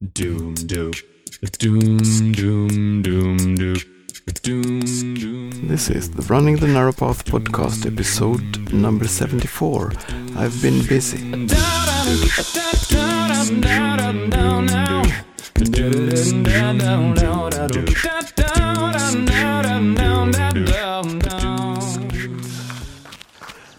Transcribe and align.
Doom 0.00 0.54
doom. 0.54 0.92
Doom 1.58 2.32
doom 2.32 3.02
doom 3.02 3.54
doom. 3.54 3.76
Doom. 4.42 5.68
This 5.68 5.90
is 5.90 6.12
the 6.12 6.22
Running 6.22 6.56
the 6.56 6.68
Narrow 6.68 6.92
Path 6.92 7.26
podcast, 7.26 7.84
episode 7.84 8.72
number 8.72 9.06
74. 9.06 9.92
I've 10.36 10.62
been 10.62 10.82
busy. 10.86 11.18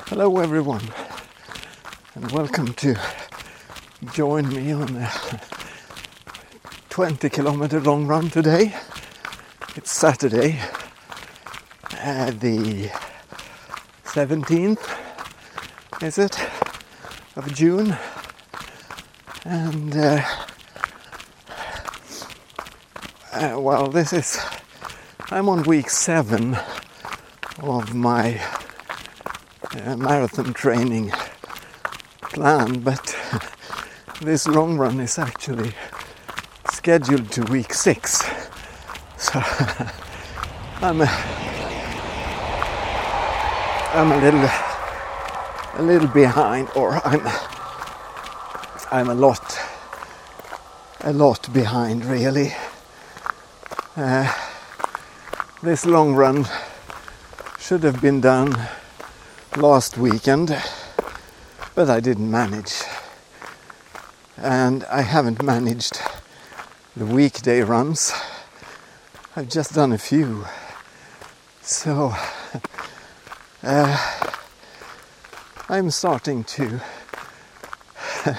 Hello, 0.06 0.38
everyone, 0.38 0.84
and 2.14 2.32
welcome 2.32 2.74
to 2.76 2.96
join 4.14 4.50
me 4.50 4.72
on 4.72 4.98
a 4.98 5.12
20 6.92 7.30
kilometer 7.30 7.80
long 7.80 8.06
run 8.06 8.30
today. 8.30 8.76
It's 9.78 9.90
Saturday, 9.90 10.60
uh, 11.98 12.32
the 12.32 12.92
17th, 14.04 16.04
is 16.04 16.18
it, 16.18 16.38
of 17.38 17.56
June, 17.56 17.96
and 19.46 19.96
uh, 19.96 20.22
uh, 23.32 23.58
well, 23.58 23.88
this 23.88 24.12
is 24.12 24.38
I'm 25.30 25.48
on 25.48 25.64
week 25.64 25.90
seven 25.90 26.58
of 27.60 27.96
my 27.96 28.42
uh, 29.86 29.96
marathon 29.96 30.54
training 30.54 31.14
plan, 32.22 32.82
but 32.82 33.16
this 34.22 34.46
long 34.46 34.78
run 34.78 35.00
is 35.00 35.18
actually 35.18 35.74
scheduled 36.82 37.32
to 37.32 37.44
week 37.44 37.76
six. 37.76 38.24
So 39.16 39.34
I'm 40.82 41.00
a, 41.00 41.10
I'm 43.94 44.12
a 44.12 44.18
little 44.18 44.50
a 45.76 45.84
little 45.84 46.08
behind, 46.08 46.70
or 46.76 47.00
I'm 47.06 47.22
I'm 48.92 49.10
a 49.10 49.14
lot 49.14 49.60
a 51.02 51.14
lot 51.14 51.54
behind 51.54 52.04
really. 52.04 52.52
Uh, 53.96 54.34
this 55.62 55.86
long 55.86 56.16
run 56.16 56.48
should 57.60 57.84
have 57.84 58.02
been 58.02 58.22
done 58.22 58.58
last 59.56 60.00
weekend, 60.00 60.60
but 61.76 61.92
I 61.92 62.00
didn't 62.00 62.32
manage. 62.32 62.74
And 64.36 64.84
I 64.86 65.02
haven't 65.02 65.44
managed 65.44 66.01
the 66.96 67.06
weekday 67.06 67.62
runs. 67.62 68.12
I've 69.34 69.48
just 69.48 69.74
done 69.74 69.94
a 69.94 69.98
few. 69.98 70.46
So 71.62 72.14
uh, 73.64 74.24
I'm 75.70 75.90
starting 75.90 76.44
to 76.44 76.82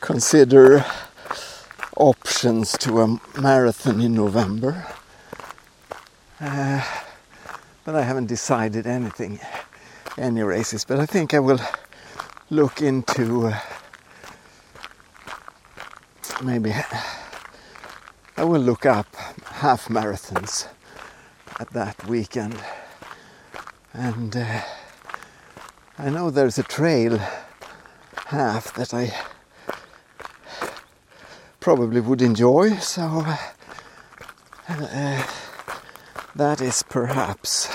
consider 0.00 0.86
options 1.98 2.78
to 2.78 3.02
a 3.02 3.20
marathon 3.38 4.00
in 4.00 4.14
November. 4.14 4.86
Uh, 6.40 6.82
but 7.84 7.94
I 7.94 8.02
haven't 8.02 8.26
decided 8.26 8.86
anything 8.86 9.38
any 10.16 10.42
races, 10.42 10.86
but 10.86 10.98
I 10.98 11.04
think 11.04 11.34
I 11.34 11.40
will 11.40 11.60
look 12.48 12.80
into 12.80 13.48
uh, 13.48 13.60
maybe 16.42 16.72
I 18.44 18.46
will 18.46 18.60
look 18.60 18.84
up 18.84 19.06
half 19.46 19.88
marathons 19.88 20.68
at 21.58 21.70
that 21.70 22.06
weekend, 22.06 22.60
and 23.94 24.36
uh, 24.36 24.60
I 25.96 26.10
know 26.10 26.28
there's 26.28 26.58
a 26.58 26.62
trail 26.62 27.18
half 28.26 28.74
that 28.74 28.92
I 28.92 29.14
probably 31.58 32.02
would 32.02 32.20
enjoy, 32.20 32.76
so 32.76 33.24
uh, 34.68 35.26
that 36.36 36.60
is 36.60 36.82
perhaps 36.82 37.74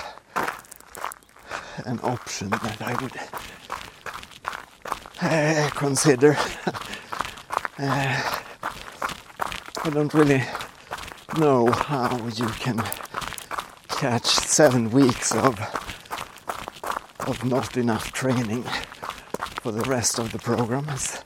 an 1.84 2.00
option 2.04 2.50
that 2.52 2.80
I 2.80 2.94
would 3.02 3.18
uh, 5.20 5.70
consider. 5.72 6.38
I 9.82 9.90
don't 9.92 10.14
really 10.14 10.44
know 11.38 11.72
how 11.72 12.18
you 12.28 12.48
can 12.48 12.84
catch 13.88 14.26
seven 14.26 14.90
weeks 14.92 15.34
of 15.34 15.58
of 17.28 17.46
not 17.46 17.78
enough 17.78 18.12
training 18.12 18.64
for 19.62 19.72
the 19.72 19.82
rest 19.90 20.20
of 20.20 20.32
the 20.34 20.40
program. 20.40 20.88
It 20.90 21.24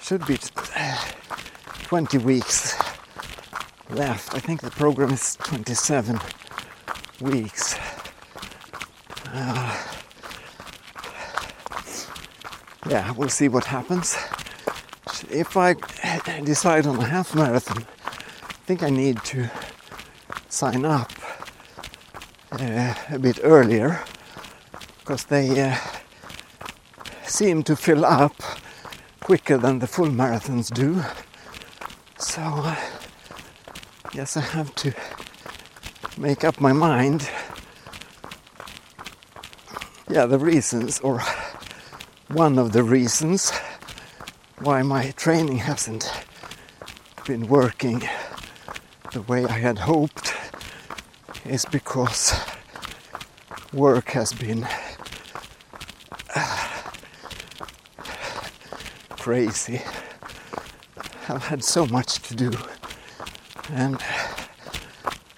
should 0.00 0.26
be 0.26 0.38
uh, 0.76 1.04
20 1.84 2.18
weeks 2.18 2.76
left. 3.90 4.34
I 4.34 4.40
think 4.40 4.60
the 4.60 4.70
program 4.70 5.10
is 5.10 5.36
27 5.36 6.18
weeks. 7.20 7.78
Uh, 9.26 9.76
yeah, 12.88 13.12
we'll 13.12 13.28
see 13.28 13.48
what 13.48 13.64
happens. 13.66 14.16
If 15.32 15.56
I 15.56 15.76
decide 16.44 16.86
on 16.86 16.98
a 16.98 17.06
half 17.06 17.34
marathon, 17.34 17.86
I 18.04 18.52
think 18.66 18.82
I 18.82 18.90
need 18.90 19.16
to 19.24 19.50
sign 20.50 20.84
up 20.84 21.10
uh, 22.52 22.94
a 23.10 23.18
bit 23.18 23.40
earlier 23.42 24.04
because 24.98 25.24
they 25.24 25.58
uh, 25.58 25.76
seem 27.24 27.62
to 27.62 27.74
fill 27.76 28.04
up 28.04 28.34
quicker 29.20 29.56
than 29.56 29.78
the 29.78 29.86
full 29.86 30.08
marathons 30.08 30.70
do. 30.70 31.02
So, 32.18 32.42
uh, 32.42 32.76
yes, 34.12 34.36
I 34.36 34.42
have 34.42 34.74
to 34.74 34.92
make 36.18 36.44
up 36.44 36.60
my 36.60 36.74
mind 36.74 37.30
yeah, 40.10 40.26
the 40.26 40.38
reasons, 40.38 41.00
or 41.00 41.22
one 42.28 42.58
of 42.58 42.72
the 42.72 42.82
reasons 42.82 43.50
why 44.62 44.80
my 44.80 45.10
training 45.16 45.58
hasn't 45.58 46.08
been 47.26 47.48
working 47.48 48.00
the 49.12 49.20
way 49.22 49.44
I 49.44 49.58
had 49.58 49.76
hoped 49.76 50.32
is 51.44 51.64
because 51.64 52.32
work 53.72 54.10
has 54.10 54.32
been 54.32 54.64
uh, 56.36 56.68
crazy. 59.10 59.82
I've 61.28 61.46
had 61.46 61.64
so 61.64 61.84
much 61.86 62.22
to 62.28 62.36
do, 62.36 62.52
and 63.72 64.00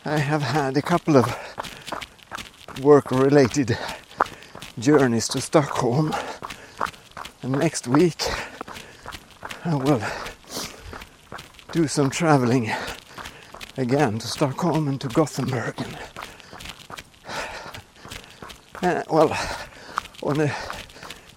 I 0.05 0.19
have 0.19 0.43
had 0.43 0.77
a 0.77 0.83
couple 0.83 1.17
of 1.17 1.35
work 2.83 3.11
related 3.11 3.79
journeys 4.79 5.29
to 5.29 5.41
Stockholm. 5.41 6.15
And 7.43 7.53
next 7.53 7.89
week 7.89 8.23
I 9.67 9.77
will 9.77 10.03
do 11.73 11.89
some 11.89 12.11
traveling 12.11 12.71
again 13.79 14.19
to 14.19 14.27
Stockholm 14.27 14.89
and 14.89 15.01
to 15.01 15.09
Gothenburg. 15.09 15.75
And, 18.83 18.99
uh, 18.99 19.05
well, 19.11 19.35
on 20.23 20.41
a 20.41 20.55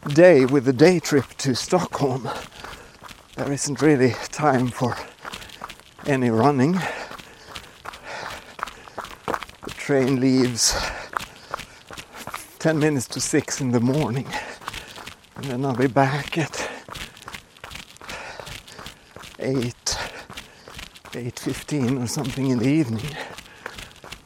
day 0.10 0.44
with 0.44 0.68
a 0.68 0.74
day 0.74 1.00
trip 1.00 1.24
to 1.38 1.56
Stockholm, 1.56 2.28
there 3.38 3.50
isn't 3.50 3.82
really 3.82 4.12
time 4.34 4.68
for 4.68 4.98
any 6.06 6.30
running. 6.30 6.74
The 9.64 9.72
train 9.78 10.20
leaves 10.20 10.76
10 12.60 12.78
minutes 12.78 13.08
to 13.08 13.22
6 13.22 13.62
in 13.62 13.72
the 13.72 13.80
morning. 13.80 14.28
And 15.38 15.46
then 15.46 15.64
I'll 15.64 15.78
be 15.78 15.88
back 15.88 16.38
at 16.38 16.67
8, 19.48 19.56
8.15 19.56 22.04
or 22.04 22.08
something 22.08 22.50
in 22.50 22.60
the 22.60 22.68
evening. 22.68 23.16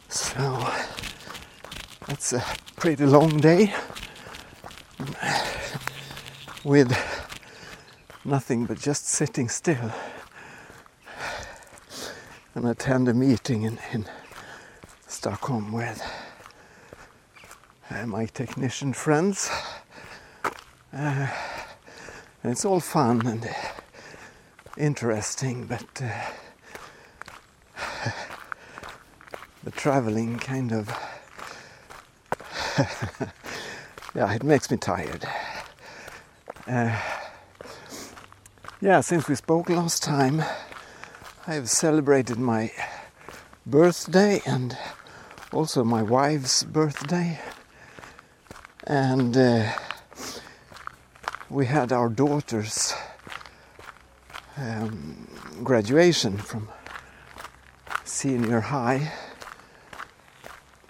So 0.09 0.67
that's 2.07 2.33
a 2.33 2.43
pretty 2.75 3.05
long 3.05 3.37
day 3.37 3.71
with 6.63 6.91
nothing 8.25 8.65
but 8.65 8.79
just 8.79 9.05
sitting 9.05 9.47
still 9.47 9.91
and 12.55 12.67
attend 12.67 13.07
a 13.07 13.13
meeting 13.13 13.61
in, 13.61 13.77
in 13.93 14.07
Stockholm 15.05 15.71
with 15.71 16.03
uh, 17.91 18.07
my 18.07 18.25
technician 18.25 18.91
friends. 18.91 19.51
Uh, 20.91 21.27
and 22.41 22.51
it's 22.51 22.65
all 22.65 22.79
fun 22.79 23.27
and 23.27 23.47
interesting, 24.77 25.65
but 25.65 26.01
uh, 26.01 26.11
the 29.63 29.71
traveling 29.71 30.37
kind 30.39 30.71
of 30.71 30.89
yeah, 34.15 34.33
it 34.33 34.43
makes 34.43 34.71
me 34.71 34.77
tired. 34.77 35.25
Uh, 36.67 36.97
yeah, 38.79 39.01
since 39.01 39.27
we 39.27 39.35
spoke 39.35 39.69
last 39.69 40.01
time, 40.01 40.41
I've 41.45 41.69
celebrated 41.69 42.37
my 42.37 42.71
birthday 43.65 44.41
and 44.45 44.77
also 45.51 45.83
my 45.83 46.01
wife's 46.01 46.63
birthday, 46.63 47.39
and 48.85 49.35
uh, 49.35 49.71
we 51.49 51.65
had 51.65 51.91
our 51.91 52.07
daughter's 52.07 52.93
um, 54.61 55.27
graduation 55.63 56.37
from 56.37 56.67
senior 58.03 58.59
high. 58.59 59.11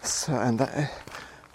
So, 0.01 0.33
and 0.33 0.59
that, 0.59 0.91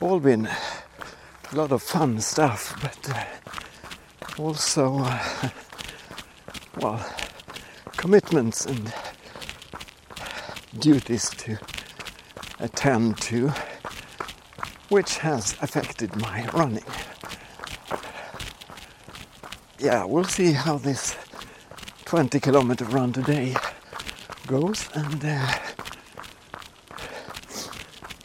all 0.00 0.20
been 0.20 0.46
a 0.46 1.56
lot 1.56 1.72
of 1.72 1.82
fun 1.82 2.20
stuff, 2.20 2.78
but 2.80 3.16
uh, 3.16 4.42
also, 4.42 4.98
uh, 5.00 5.48
well, 6.78 7.04
commitments 7.96 8.66
and 8.66 8.92
duties 10.78 11.30
to 11.30 11.58
attend 12.60 13.18
to, 13.18 13.52
which 14.88 15.18
has 15.18 15.54
affected 15.60 16.16
my 16.16 16.46
running. 16.54 16.84
Yeah, 19.78 20.04
we'll 20.04 20.24
see 20.24 20.52
how 20.52 20.78
this 20.78 21.16
20 22.06 22.38
kilometer 22.38 22.84
run 22.84 23.12
today 23.12 23.52
goes, 24.46 24.88
and 24.94 25.24
uh, 25.24 25.52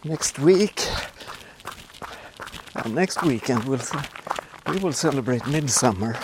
next 0.04 0.38
week, 0.38 0.86
uh, 2.76 2.88
next 2.90 3.24
weekend 3.24 3.64
we'll 3.64 3.82
we 4.68 4.78
will 4.78 4.94
celebrate 4.94 5.48
midsummer. 5.48 6.16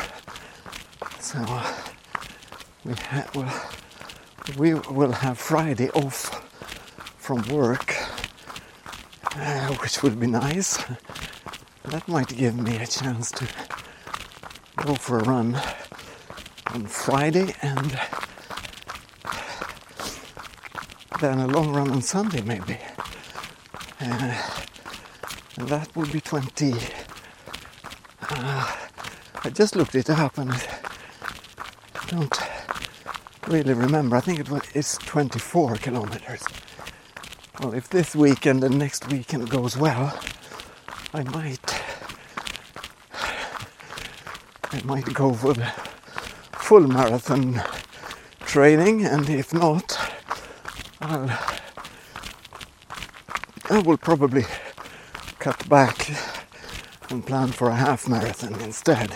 So 1.19 1.39
we 2.85 2.93
ha- 2.93 3.27
will 3.33 3.51
we 4.55 4.75
will 4.75 5.13
have 5.13 5.39
Friday 5.39 5.89
off 5.89 6.29
from 7.17 7.41
work, 7.47 7.95
uh, 9.35 9.73
which 9.81 10.03
will 10.03 10.15
be 10.15 10.27
nice. 10.27 10.77
That 11.85 12.07
might 12.07 12.37
give 12.37 12.55
me 12.55 12.75
a 12.77 12.85
chance 12.85 13.31
to 13.31 13.47
go 14.85 14.93
for 14.93 15.17
a 15.17 15.23
run 15.23 15.59
on 16.77 16.85
Friday 16.85 17.55
and 17.63 17.99
then 21.19 21.39
a 21.39 21.47
long 21.47 21.73
run 21.73 21.89
on 21.89 22.03
Sunday, 22.03 22.41
maybe. 22.41 22.77
Uh, 23.99 24.37
and 25.57 25.67
that 25.69 25.89
would 25.95 26.11
be 26.11 26.21
20. 26.21 26.75
Uh, 28.29 28.75
I 29.43 29.49
just 29.49 29.75
looked 29.75 29.95
it 29.95 30.07
up 30.11 30.37
and 30.37 30.51
I 30.51 30.61
don't 32.09 32.39
really 33.47 33.73
remember. 33.73 34.15
I 34.15 34.19
think 34.19 34.39
it 34.39 34.51
was 34.51 34.61
it's 34.75 34.99
24 34.99 35.77
kilometers. 35.77 36.43
Well, 37.59 37.73
if 37.73 37.89
this 37.89 38.15
weekend 38.15 38.63
and 38.63 38.77
next 38.77 39.07
weekend 39.09 39.49
goes 39.49 39.75
well, 39.75 40.15
I 41.11 41.23
might 41.23 41.81
I 44.71 44.81
might 44.83 45.11
go 45.15 45.33
for 45.33 45.55
the 45.55 45.86
full 46.67 46.85
marathon 46.85 47.63
training, 48.41 49.05
and 49.05 49.29
if 49.29 49.53
not, 49.53 49.97
I'll 50.99 51.29
I 53.69 53.79
will 53.79 53.95
probably 53.95 54.43
cut 55.39 55.69
back 55.69 56.09
and 57.09 57.25
plan 57.25 57.53
for 57.53 57.69
a 57.69 57.75
half 57.75 58.09
marathon 58.09 58.59
instead. 58.59 59.15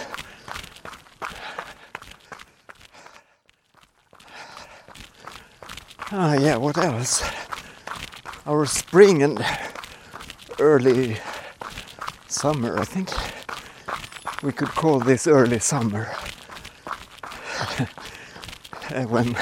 Ah, 6.09 6.35
yeah, 6.35 6.55
what 6.55 6.77
else? 6.77 7.21
Our 8.45 8.65
spring 8.65 9.23
and 9.23 9.45
early 10.57 11.17
summer, 12.29 12.79
I 12.79 12.85
think 12.85 13.09
we 14.41 14.53
could 14.53 14.69
call 14.69 14.99
this 14.99 15.27
early 15.27 15.59
summer. 15.59 16.15
Uh, 18.93 19.03
when, 19.05 19.33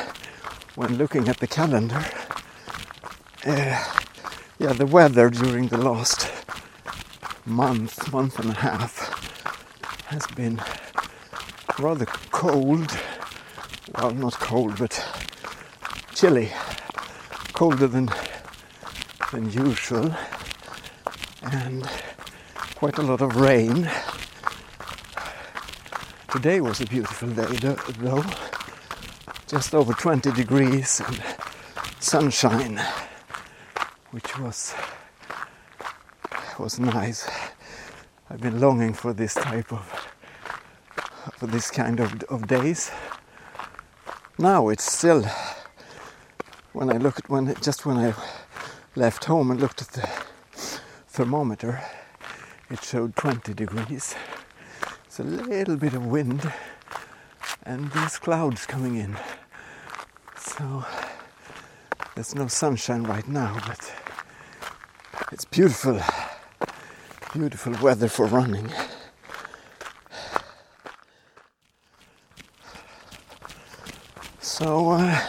when 0.76 0.96
looking 0.98 1.28
at 1.28 1.38
the 1.38 1.48
calendar, 1.48 2.06
uh, 3.48 3.84
yeah, 4.60 4.74
the 4.74 4.86
weather 4.86 5.32
during 5.32 5.68
the 5.70 5.78
last 5.78 6.32
month, 7.48 8.14
month 8.14 8.38
and 8.38 8.52
a 8.52 8.54
half 8.54 10.06
has 10.06 10.28
been 10.36 10.62
rather 11.80 12.06
cold. 12.06 12.96
Well, 13.96 14.12
not 14.12 14.34
cold, 14.34 14.78
but 14.78 15.04
chilly, 16.14 16.52
colder 17.54 17.88
than 17.88 18.12
than 19.32 19.50
usual, 19.52 20.14
and 21.42 21.90
quite 22.76 23.00
a 23.00 23.02
lot 23.02 23.22
of 23.22 23.36
rain. 23.36 23.90
Today 26.30 26.62
was 26.62 26.82
a 26.82 26.86
beautiful 26.86 27.30
day, 27.30 27.74
though 27.98 28.24
just 29.50 29.74
over 29.74 29.94
20 29.94 30.32
degrees 30.34 31.02
and 31.08 31.24
sunshine, 32.00 32.80
which 34.12 34.38
was 34.38 34.76
was 36.60 36.80
nice. 36.80 37.28
I've 38.30 38.42
been 38.42 38.60
longing 38.60 38.94
for 38.94 39.12
this 39.12 39.34
type 39.34 39.74
of 39.74 39.82
for 41.38 41.48
this 41.48 41.72
kind 41.72 42.00
of, 42.00 42.22
of 42.24 42.46
days. 42.46 42.92
Now 44.38 44.70
it's 44.70 44.92
still 44.92 45.24
when 46.74 46.92
I 46.92 46.98
look 46.98 47.18
at 47.18 47.28
when 47.28 47.56
just 47.56 47.88
when 47.88 47.98
I 47.98 48.14
left 48.96 49.26
home 49.26 49.50
and 49.50 49.60
looked 49.60 49.82
at 49.82 49.88
the 49.88 50.08
thermometer, 51.08 51.82
it 52.70 52.84
showed 52.84 53.16
20 53.16 53.56
degrees. 53.56 54.14
It's 55.08 55.20
a 55.20 55.24
little 55.24 55.76
bit 55.76 55.96
of 55.96 56.06
wind 56.06 56.54
and 57.64 57.92
these 57.92 58.18
clouds 58.18 58.66
coming 58.66 58.96
in. 58.96 59.16
So 60.60 60.84
there's 62.16 62.36
no 62.36 62.48
sunshine 62.48 63.04
right 63.04 63.26
now, 63.26 63.58
but 63.66 63.94
it's 65.32 65.46
beautiful, 65.46 66.02
beautiful 67.34 67.74
weather 67.82 68.10
for 68.10 68.26
running. 68.26 68.70
So, 74.42 74.90
uh, 74.90 75.22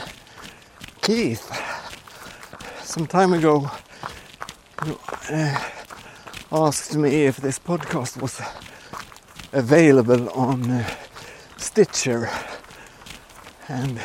Keith, 1.00 1.48
some 2.82 3.06
time 3.06 3.32
ago, 3.32 3.70
you 4.84 4.98
uh, 5.30 5.64
asked 6.50 6.96
me 6.96 7.26
if 7.26 7.36
this 7.36 7.60
podcast 7.60 8.20
was 8.20 8.42
available 9.52 10.28
on 10.30 10.68
uh, 10.68 10.90
Stitcher, 11.56 12.28
and 13.68 14.00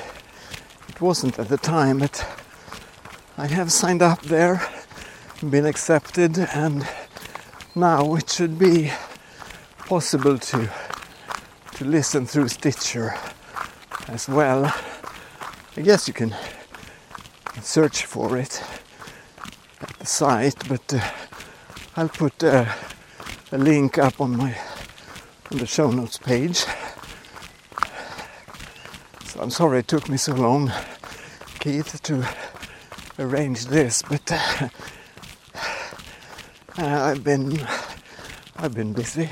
it 0.95 1.01
wasn't 1.01 1.37
at 1.37 1.49
the 1.49 1.57
time, 1.57 1.99
but 1.99 2.25
I 3.37 3.47
have 3.47 3.69
signed 3.69 4.01
up 4.01 4.21
there, 4.21 4.65
been 5.41 5.65
accepted, 5.65 6.37
and 6.37 6.87
now 7.75 8.15
it 8.15 8.29
should 8.29 8.57
be 8.57 8.91
possible 9.79 10.37
to 10.37 10.71
to 11.73 11.83
listen 11.83 12.25
through 12.25 12.47
Stitcher 12.47 13.13
as 14.07 14.29
well. 14.29 14.73
I 15.75 15.81
guess 15.81 16.07
you 16.07 16.13
can 16.13 16.33
search 17.61 18.05
for 18.05 18.37
it 18.37 18.63
at 19.81 19.99
the 19.99 20.05
site, 20.05 20.65
but 20.69 20.93
uh, 20.93 21.01
I'll 21.97 22.07
put 22.07 22.41
uh, 22.41 22.65
a 23.51 23.57
link 23.57 23.97
up 23.97 24.21
on 24.21 24.37
my 24.37 24.55
on 25.51 25.57
the 25.57 25.67
show 25.67 25.91
notes 25.91 26.17
page. 26.17 26.63
I'm 29.45 29.51
sorry 29.51 29.77
it 29.77 29.87
took 29.87 30.09
me 30.09 30.17
so 30.17 30.33
long, 30.33 30.71
Keith, 31.59 32.01
to 32.01 32.27
arrange 33.19 33.67
this, 33.67 34.01
but 34.01 34.31
uh, 34.31 34.69
I've 36.79 37.23
been 37.23 37.59
I've 38.55 38.73
been 38.73 38.93
busy. 38.93 39.29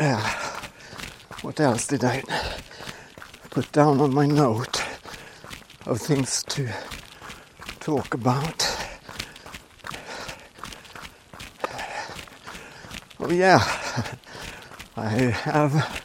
Yeah. 0.00 0.20
What 1.42 1.60
else 1.60 1.86
did 1.86 2.02
I 2.02 2.24
put 3.50 3.70
down 3.70 4.00
on 4.00 4.12
my 4.12 4.26
note 4.26 4.82
of 5.86 6.00
things 6.00 6.42
to 6.48 6.68
talk 7.78 8.14
about? 8.14 8.66
Oh 13.20 13.30
yeah. 13.30 13.62
I 14.98 15.08
have 15.10 16.02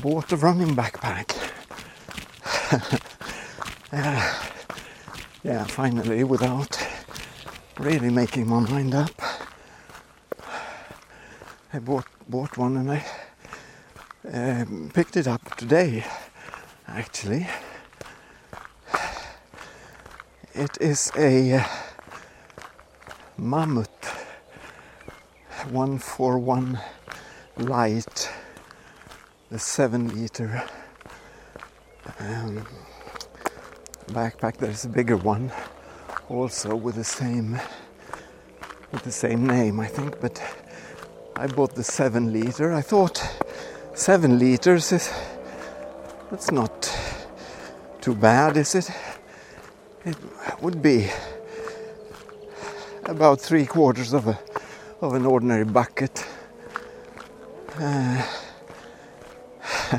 bought 0.00 0.30
a 0.30 0.36
running 0.36 0.76
backpack. 0.76 1.36
yeah, 3.92 4.34
yeah, 5.42 5.64
finally, 5.64 6.22
without 6.22 6.78
really 7.80 8.10
making 8.10 8.48
my 8.48 8.60
mind 8.60 8.94
up, 8.94 9.10
I 11.72 11.80
bought 11.80 12.06
bought 12.28 12.56
one 12.56 12.76
and 12.76 12.92
I 12.92 13.04
um, 14.32 14.92
picked 14.94 15.16
it 15.16 15.26
up 15.26 15.56
today. 15.56 16.04
Actually, 16.86 17.48
it 20.54 20.78
is 20.80 21.10
a 21.16 21.54
uh, 21.54 21.64
Mammoth 23.36 23.88
141 25.72 26.78
light, 27.58 28.30
the 29.50 29.58
seven 29.58 30.08
liter 30.08 30.64
um, 32.18 32.66
backpack. 34.08 34.56
There's 34.56 34.84
a 34.84 34.88
bigger 34.88 35.16
one, 35.16 35.52
also 36.28 36.74
with 36.74 36.94
the 36.94 37.04
same 37.04 37.60
with 38.90 39.02
the 39.02 39.12
same 39.12 39.46
name, 39.46 39.80
I 39.80 39.86
think. 39.86 40.20
But 40.20 40.42
I 41.36 41.46
bought 41.46 41.74
the 41.74 41.84
seven 41.84 42.32
liter. 42.32 42.72
I 42.72 42.82
thought 42.82 43.22
seven 43.94 44.38
liters 44.38 44.92
is 44.92 45.12
that's 46.30 46.50
not 46.50 46.90
too 48.00 48.14
bad, 48.14 48.56
is 48.56 48.74
it? 48.74 48.90
It 50.04 50.16
would 50.60 50.82
be 50.82 51.10
about 53.04 53.40
three 53.40 53.66
quarters 53.66 54.12
of 54.12 54.26
a 54.28 54.38
of 55.00 55.14
an 55.14 55.26
ordinary 55.26 55.64
bucket. 55.64 56.24
Uh, 57.84 58.24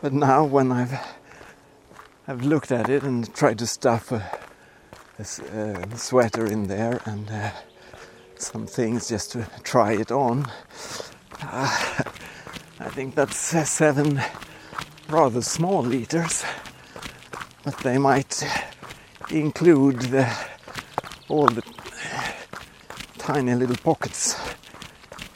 but 0.00 0.14
now, 0.14 0.44
when 0.46 0.72
I've 0.72 0.98
I've 2.26 2.42
looked 2.42 2.72
at 2.72 2.88
it 2.88 3.02
and 3.02 3.34
tried 3.34 3.58
to 3.58 3.66
stuff 3.66 4.12
a, 4.12 4.24
a 5.18 5.22
uh, 5.22 5.94
sweater 5.94 6.46
in 6.46 6.68
there 6.68 7.02
and 7.04 7.30
uh, 7.30 7.50
some 8.36 8.66
things 8.66 9.10
just 9.10 9.32
to 9.32 9.46
try 9.62 9.92
it 9.92 10.10
on, 10.10 10.46
uh, 11.42 12.02
I 12.80 12.88
think 12.88 13.14
that's 13.14 13.36
seven 13.36 14.22
rather 15.10 15.42
small 15.42 15.82
liters, 15.82 16.46
but 17.62 17.76
they 17.80 17.98
might 17.98 18.42
include 19.30 20.00
the, 20.00 20.34
all 21.28 21.46
the 21.46 21.62
tiny 23.18 23.54
little 23.54 23.76
pockets 23.76 24.40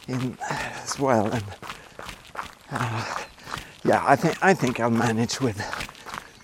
in 0.09 0.39
as 0.91 0.99
well. 0.99 1.27
And 1.27 1.45
uh, 2.73 3.05
yeah, 3.85 4.03
I 4.07 4.17
think 4.17 4.37
I 4.43 4.55
think 4.55 4.81
I'll 4.81 4.91
manage 4.91 5.41
with, 5.41 5.59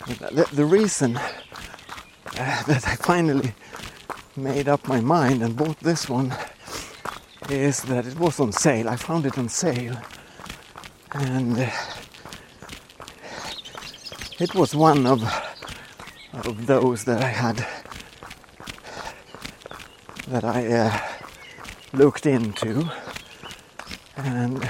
with 0.07 0.19
the, 0.19 0.49
the, 0.53 0.65
reason 0.65 1.17
uh, 1.17 2.63
that 2.65 2.87
I 2.87 2.97
finally 2.97 3.55
made 4.37 4.69
up 4.69 4.87
my 4.89 5.01
mind 5.01 5.43
and 5.43 5.57
bought 5.57 5.81
this 5.81 6.09
one 6.09 6.35
is 7.49 7.83
that 7.83 8.07
it 8.07 8.19
was 8.19 8.41
on 8.41 8.53
sale. 8.53 8.89
I 8.89 8.97
found 8.97 9.27
it 9.27 9.39
on 9.39 9.49
sale, 9.49 9.97
and 11.13 11.59
uh, 11.59 11.71
it 14.39 14.55
was 14.55 14.75
one 14.75 15.07
of 15.07 15.23
of 16.33 16.67
those 16.67 17.05
that 17.05 17.23
I 17.23 17.29
had 17.29 17.67
that 20.29 20.45
I 20.45 20.67
uh, 20.67 20.99
looked 21.93 22.27
into, 22.27 22.91
and 24.17 24.69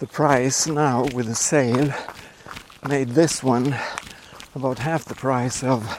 the 0.00 0.06
price 0.06 0.66
now 0.66 1.04
with 1.14 1.26
the 1.26 1.34
sale 1.34 1.92
made 2.88 3.10
this 3.10 3.42
one 3.42 3.76
about 4.54 4.78
half 4.78 5.04
the 5.04 5.14
price 5.14 5.62
of 5.62 5.98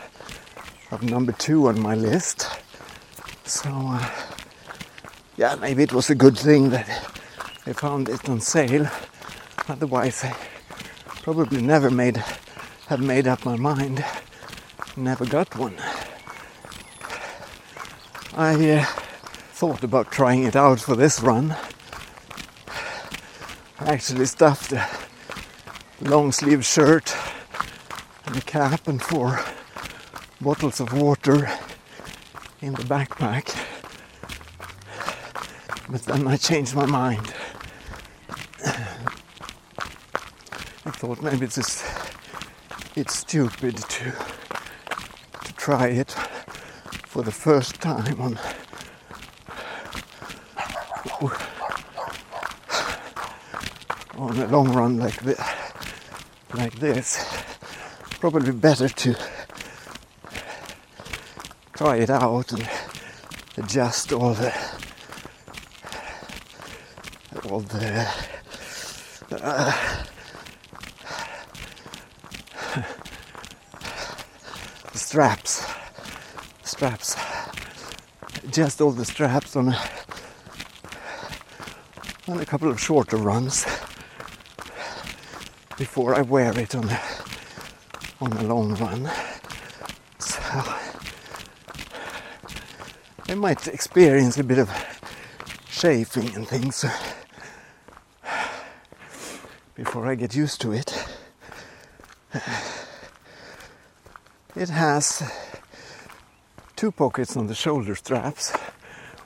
of 0.92 1.02
number 1.04 1.32
two 1.32 1.68
on 1.68 1.80
my 1.80 1.96
list. 1.96 2.48
So 3.44 3.70
uh, 3.72 4.10
yeah, 5.38 5.56
maybe 5.56 5.84
it 5.84 5.94
was 5.94 6.10
a 6.10 6.16
good 6.16 6.38
thing 6.38 6.70
that 6.70 6.88
I 7.66 7.74
found 7.74 8.10
it 8.10 8.30
on 8.30 8.42
sale. 8.42 8.88
Otherwise, 9.68 10.24
I 10.24 10.36
probably 11.24 11.62
never 11.62 11.90
made 11.90 12.18
have 12.88 13.02
made 13.02 13.28
up 13.28 13.46
my 13.46 13.56
mind. 13.56 14.06
Never 14.96 15.26
got 15.26 15.56
one. 15.58 15.76
I 18.36 18.72
uh, 18.72 18.86
thought 19.54 19.84
about 19.84 20.12
trying 20.12 20.44
it 20.44 20.56
out 20.56 20.80
for 20.82 20.96
this 20.96 21.22
run. 21.22 21.56
Actually 23.88 24.26
stuffed 24.26 24.72
a 24.72 24.84
long 26.02 26.32
sleeve 26.32 26.66
shirt 26.66 27.16
and 28.26 28.36
a 28.36 28.42
cap 28.42 28.88
and 28.88 29.00
four 29.00 29.40
bottles 30.42 30.80
of 30.80 30.92
water 30.92 31.48
in 32.62 32.74
the 32.74 32.82
backpack. 32.84 33.56
But 35.88 36.02
then 36.02 36.28
I 36.28 36.36
changed 36.38 36.74
my 36.74 36.88
mind. 36.88 37.32
I 40.84 40.92
thought 40.92 41.22
maybe 41.22 41.46
it's 41.46 41.56
just 41.56 41.86
it's 42.96 43.16
stupid 43.16 43.78
to 43.78 44.12
to 45.44 45.54
try 45.58 45.90
it 45.90 46.12
for 47.06 47.22
the 47.22 47.32
first 47.32 47.82
time 47.82 48.20
on 48.20 48.40
on 54.36 54.42
a 54.42 54.48
long 54.48 54.72
run 54.74 54.98
like 54.98 55.22
this 55.22 55.40
like 56.54 56.76
this. 56.80 57.24
Probably 58.20 58.52
better 58.52 58.90
to 58.90 59.16
try 61.76 61.98
it 61.98 62.10
out 62.10 62.52
and 62.52 62.70
adjust 63.58 64.12
all 64.12 64.34
the 64.34 64.54
all 67.50 67.60
the 67.60 68.08
uh, 69.32 70.04
straps, 74.94 75.66
straps, 76.64 77.16
just 78.50 78.82
all 78.82 78.92
the 78.92 79.06
straps 79.06 79.56
on 79.56 79.70
a, 79.70 79.80
on 82.28 82.40
a 82.40 82.46
couple 82.46 82.70
of 82.70 82.82
shorter 82.82 83.18
runs 83.18 83.66
before 85.78 86.16
I 86.16 86.22
wear 86.22 86.58
it 86.58 86.74
on 86.76 86.90
a, 86.90 87.02
on 88.22 88.32
a 88.34 88.44
long 88.44 88.76
run. 88.76 89.10
So 90.20 90.40
I 93.28 93.36
might 93.36 93.68
experience 93.68 94.38
a 94.38 94.44
bit 94.44 94.60
of 94.60 94.70
chafing 95.70 96.34
and 96.36 96.48
things 96.48 96.86
before 99.76 100.08
I 100.08 100.16
get 100.16 100.36
used 100.36 100.62
to 100.62 100.72
it. 100.72 101.06
It 104.56 104.70
has 104.70 105.22
two 106.78 106.92
pockets 106.92 107.36
on 107.36 107.48
the 107.48 107.56
shoulder 107.56 107.96
straps 107.96 108.56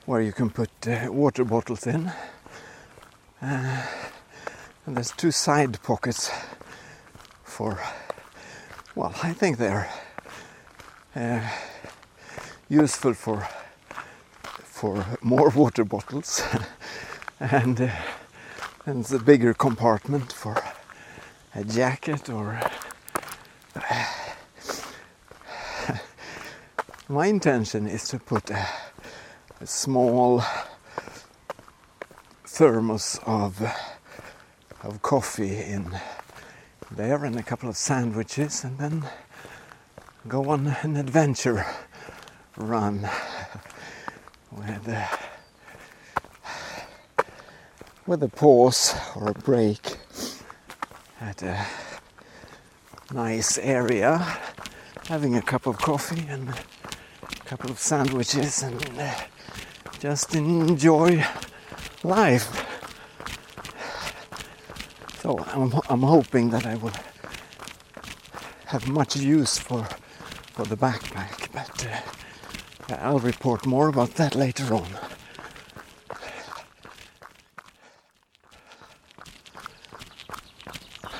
where 0.06 0.20
you 0.20 0.32
can 0.32 0.50
put 0.50 0.70
uh, 0.88 1.06
water 1.08 1.44
bottles 1.44 1.86
in. 1.86 2.10
Uh, 3.40 3.86
and 4.90 4.96
there's 4.96 5.12
two 5.12 5.30
side 5.30 5.80
pockets 5.84 6.32
for, 7.44 7.78
well, 8.96 9.14
I 9.22 9.32
think 9.32 9.56
they're 9.56 9.88
uh, 11.14 11.48
useful 12.68 13.14
for 13.14 13.46
for 14.64 15.06
more 15.22 15.48
water 15.54 15.84
bottles, 15.84 16.42
and 17.40 17.80
uh, 17.80 17.90
and 18.84 19.04
the 19.04 19.20
bigger 19.20 19.54
compartment 19.54 20.32
for 20.32 20.60
a 21.54 21.62
jacket 21.62 22.28
or. 22.28 22.60
Uh, 23.76 24.04
my 27.08 27.28
intention 27.28 27.86
is 27.86 28.08
to 28.08 28.18
put 28.18 28.50
a, 28.50 28.66
a 29.60 29.66
small 29.68 30.42
thermos 32.44 33.20
of 33.24 33.62
of 34.82 35.02
coffee 35.02 35.58
in 35.58 35.94
there 36.90 37.24
and 37.24 37.36
a 37.36 37.42
couple 37.42 37.68
of 37.68 37.76
sandwiches 37.76 38.64
and 38.64 38.78
then 38.78 39.04
go 40.26 40.48
on 40.50 40.66
an 40.82 40.96
adventure 40.96 41.66
run 42.56 43.08
with 44.52 44.88
a, 44.88 45.08
with 48.06 48.22
a 48.22 48.28
pause 48.28 48.94
or 49.16 49.30
a 49.30 49.34
break 49.34 49.98
at 51.20 51.42
a 51.42 51.66
nice 53.12 53.58
area 53.58 54.18
having 55.08 55.36
a 55.36 55.42
cup 55.42 55.66
of 55.66 55.76
coffee 55.76 56.26
and 56.28 56.48
a 56.48 57.44
couple 57.44 57.70
of 57.70 57.78
sandwiches 57.78 58.62
and 58.62 58.98
uh, 58.98 59.14
just 59.98 60.34
enjoy 60.34 61.24
life. 62.02 62.59
So 65.20 65.38
I'm, 65.48 65.72
I'm 65.90 66.02
hoping 66.02 66.48
that 66.50 66.66
I 66.66 66.76
will 66.76 66.92
have 68.66 68.88
much 68.88 69.16
use 69.16 69.58
for 69.58 69.86
for 70.54 70.64
the 70.64 70.76
backpack, 70.76 71.52
but 71.52 71.86
uh, 71.86 72.96
I'll 73.00 73.18
report 73.18 73.66
more 73.66 73.88
about 73.88 74.14
that 74.14 74.34
later 74.34 74.74
on. 74.74 74.88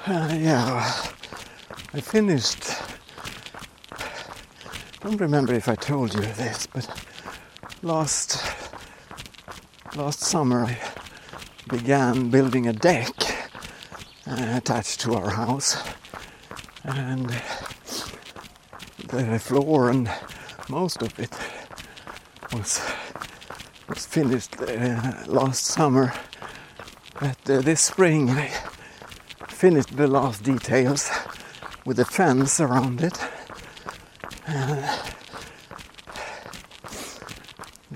Uh, 0.06 0.34
yeah, 0.40 0.92
I 1.92 2.00
finished. 2.00 2.64
Don't 5.00 5.20
remember 5.20 5.52
if 5.54 5.68
I 5.68 5.74
told 5.74 6.14
you 6.14 6.22
this, 6.22 6.66
but 6.66 6.88
last 7.82 8.42
last 9.94 10.20
summer 10.20 10.64
I 10.64 10.78
began 11.68 12.30
building 12.30 12.66
a 12.66 12.72
deck 12.72 13.19
attached 14.30 15.00
to 15.00 15.14
our 15.14 15.30
house, 15.30 15.76
and 16.84 17.28
the 19.08 19.38
floor 19.38 19.90
and 19.90 20.10
most 20.68 21.02
of 21.02 21.18
it 21.18 21.36
was 22.52 22.80
was 23.88 24.06
finished 24.06 24.60
uh, 24.60 25.24
last 25.26 25.64
summer. 25.66 26.12
But 27.18 27.50
uh, 27.50 27.60
this 27.60 27.80
spring 27.80 28.30
I 28.30 28.48
finished 29.48 29.96
the 29.96 30.06
last 30.06 30.44
details 30.44 31.10
with 31.84 31.98
a 31.98 32.04
fence 32.04 32.60
around 32.60 33.02
it. 33.02 33.18
Uh, 34.46 34.98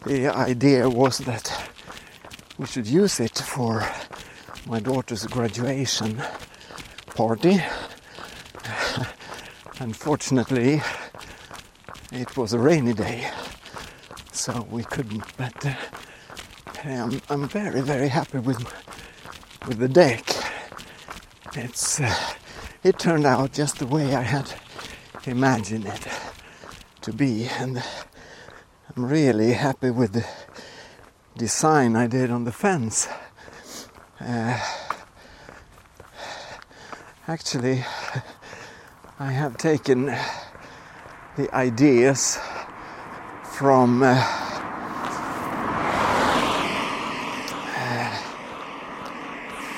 the 0.04 0.28
idea 0.28 0.90
was 0.90 1.18
that 1.18 1.70
we 2.58 2.66
should 2.66 2.86
use 2.86 3.20
it 3.20 3.38
for 3.38 3.86
my 4.66 4.80
daughter's 4.80 5.26
graduation 5.26 6.22
party. 7.14 7.60
Unfortunately, 9.80 10.80
it 12.12 12.36
was 12.36 12.52
a 12.52 12.58
rainy 12.58 12.94
day, 12.94 13.28
so 14.32 14.66
we 14.70 14.84
couldn't. 14.84 15.24
But 15.36 15.66
uh, 15.66 15.74
I'm, 16.84 17.20
I'm 17.28 17.48
very, 17.48 17.80
very 17.82 18.08
happy 18.08 18.38
with 18.38 18.64
with 19.66 19.78
the 19.78 19.88
deck. 19.88 20.24
It's 21.54 22.00
uh, 22.00 22.14
it 22.82 22.98
turned 22.98 23.26
out 23.26 23.52
just 23.52 23.78
the 23.78 23.86
way 23.86 24.14
I 24.14 24.22
had 24.22 24.52
imagined 25.26 25.86
it 25.86 26.08
to 27.02 27.12
be, 27.12 27.48
and 27.58 27.82
I'm 28.96 29.04
really 29.04 29.52
happy 29.52 29.90
with 29.90 30.12
the 30.12 30.26
design 31.36 31.96
I 31.96 32.06
did 32.06 32.30
on 32.30 32.44
the 32.44 32.52
fence. 32.52 33.08
Uh, 34.26 34.58
actually, 37.28 37.84
I 39.18 39.30
have 39.30 39.58
taken 39.58 40.06
the 41.36 41.54
ideas 41.54 42.38
from. 43.42 44.02
Uh, 44.02 44.40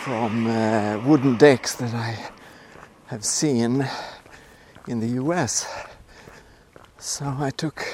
from 0.04 0.46
uh, 0.46 0.98
wooden 1.04 1.36
decks 1.36 1.74
that 1.74 1.92
I 1.92 2.16
have 3.06 3.24
seen 3.24 3.88
in 4.86 5.00
the 5.00 5.20
US. 5.20 5.66
So 6.98 7.34
I 7.40 7.50
took 7.50 7.84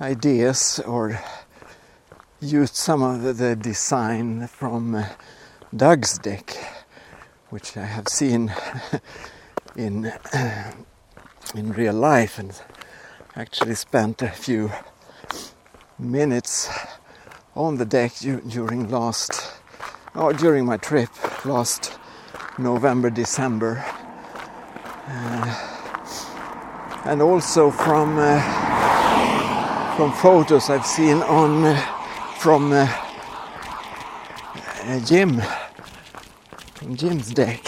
ideas 0.00 0.78
or 0.86 1.18
used 2.44 2.74
some 2.74 3.02
of 3.02 3.38
the 3.38 3.56
design 3.56 4.46
from 4.46 4.94
uh, 4.94 5.06
Doug's 5.74 6.18
deck, 6.18 6.54
which 7.48 7.76
I 7.76 7.84
have 7.84 8.08
seen 8.08 8.54
in 9.76 10.12
in 11.54 11.72
real 11.72 11.94
life, 11.94 12.38
and 12.38 12.52
actually 13.34 13.74
spent 13.74 14.20
a 14.20 14.28
few 14.28 14.70
minutes 15.98 16.68
on 17.56 17.76
the 17.76 17.86
deck 17.86 18.12
during 18.20 18.90
last 18.90 19.52
or 20.14 20.32
during 20.32 20.66
my 20.66 20.76
trip 20.76 21.10
last 21.46 21.98
November 22.58 23.10
December. 23.10 23.82
Uh, 25.06 25.80
and 27.06 27.22
also 27.22 27.70
from 27.70 28.18
uh, 28.18 29.96
from 29.96 30.12
photos 30.12 30.70
I've 30.70 30.86
seen 30.86 31.22
on 31.22 31.64
uh, 31.64 31.93
from 32.44 32.72
uh, 32.74 32.86
Jim 35.06 35.40
from 36.74 36.94
Jim's 36.94 37.30
deck 37.32 37.66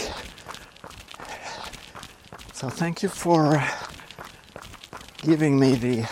so 2.53 2.69
thank 2.69 3.01
you 3.01 3.09
for 3.09 3.59
giving 5.23 5.59
me 5.59 5.73
the 5.73 6.07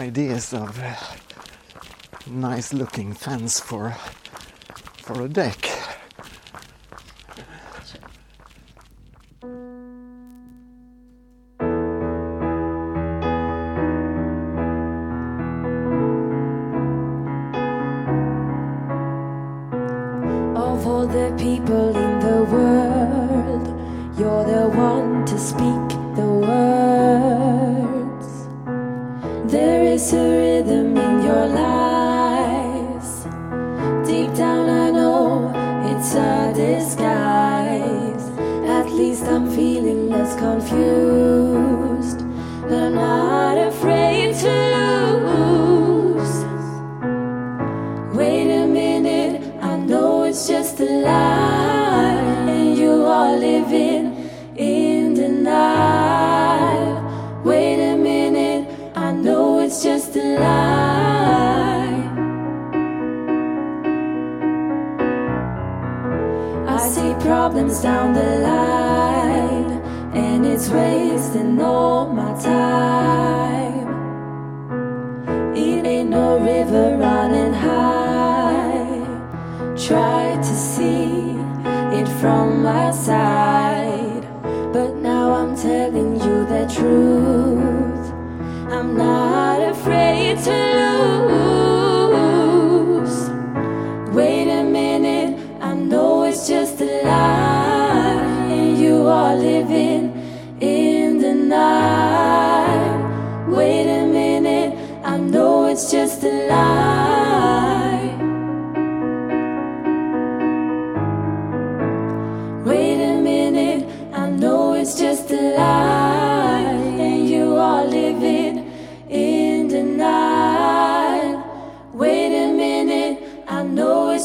ideas 0.00 0.54
of 0.54 0.82
uh, 0.82 0.94
nice 2.26 2.72
looking 2.72 3.12
fence 3.12 3.60
for 3.60 3.90
for 5.02 5.20
a 5.20 5.28
deck. 5.28 5.71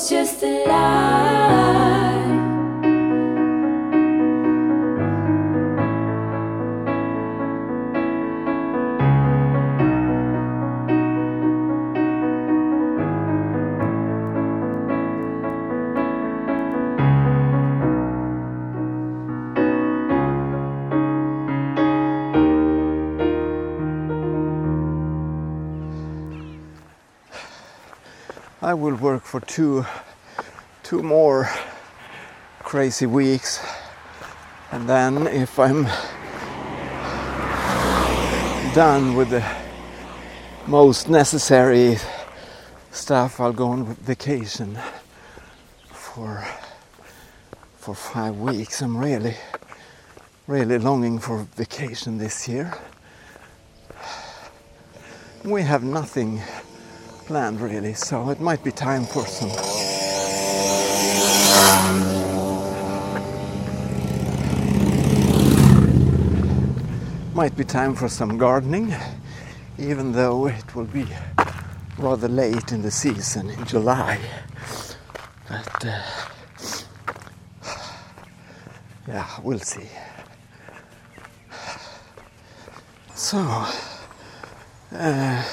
Just 0.10 0.42
a 0.42 0.64
lie. 0.66 1.27
Work 29.02 29.24
for 29.24 29.40
two 29.42 29.86
two 30.84 31.04
more 31.04 31.50
crazy 32.60 33.06
weeks. 33.06 33.66
And 34.72 34.88
then 34.88 35.28
if 35.28 35.60
I'm 35.60 35.88
done 38.74 39.16
with 39.16 39.30
the 39.30 39.44
most 40.68 41.10
necessary 41.10 41.98
stuff 42.92 43.40
I'll 43.40 43.54
go 43.54 43.70
on 43.70 43.86
vacation 43.96 44.78
for 45.90 46.46
for 47.78 47.96
5 47.96 48.38
weeks. 48.38 48.82
I'm 48.82 48.98
really 48.98 49.36
really 50.48 50.78
longing 50.80 51.20
for 51.20 51.48
vacation 51.56 52.18
this 52.18 52.48
year. 52.48 52.74
We 55.44 55.62
have 55.62 55.84
nothing 55.84 56.42
planned 57.28 57.60
really, 57.60 57.94
so 57.94 58.30
it 58.30 58.40
might 58.40 58.64
be 58.64 58.72
time 58.72 59.04
for 59.04 59.26
some. 59.26 59.50
Might 67.36 67.56
be 67.58 67.66
time 67.66 67.96
for 67.96 68.08
some 68.08 68.38
gardening, 68.38 68.96
even 69.78 70.14
though 70.14 70.48
it 70.48 70.74
will 70.74 70.86
be 70.86 71.06
rather 71.98 72.30
late 72.30 72.72
in 72.72 72.82
the 72.82 72.92
season 72.92 73.50
in 73.50 73.66
July. 73.66 74.18
But 75.50 75.86
uh, 75.86 76.02
yeah, 79.06 79.28
we'll 79.44 79.60
see. 79.60 79.90
So, 83.16 83.66
uh, 84.94 85.44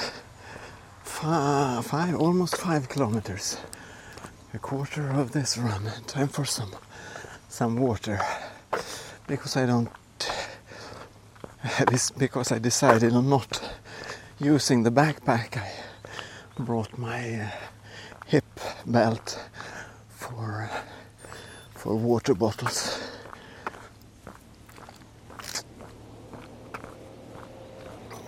five, 1.25 1.85
five, 1.87 2.15
almost 2.15 2.55
five 2.55 2.87
kilometers, 2.87 3.57
a 4.53 4.59
quarter 4.59 5.09
of 5.09 5.31
this 5.31 5.57
run. 5.57 5.81
Time 6.05 6.27
for 6.27 6.45
some, 6.45 6.71
some 7.49 7.77
water, 7.77 8.19
because 9.27 9.57
I 9.57 9.65
don't. 9.65 9.89
Because 12.19 12.51
I 12.51 12.59
decided 12.59 13.13
on 13.13 13.27
not 13.27 13.59
using 14.39 14.83
the 14.83 14.91
backpack. 14.91 15.57
I 15.57 15.71
brought 16.59 16.95
my 16.95 17.41
uh, 17.41 17.49
hip 18.27 18.59
belt 18.85 19.39
for 20.09 20.69
uh, 20.71 20.79
for 21.73 21.95
water 21.95 22.35
bottles. 22.35 22.99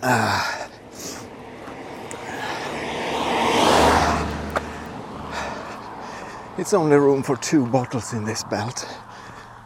Ah. 0.02 0.57
It's 6.58 6.74
only 6.74 6.96
room 6.96 7.22
for 7.22 7.36
two 7.36 7.64
bottles 7.66 8.12
in 8.12 8.24
this 8.24 8.42
belt, 8.42 8.84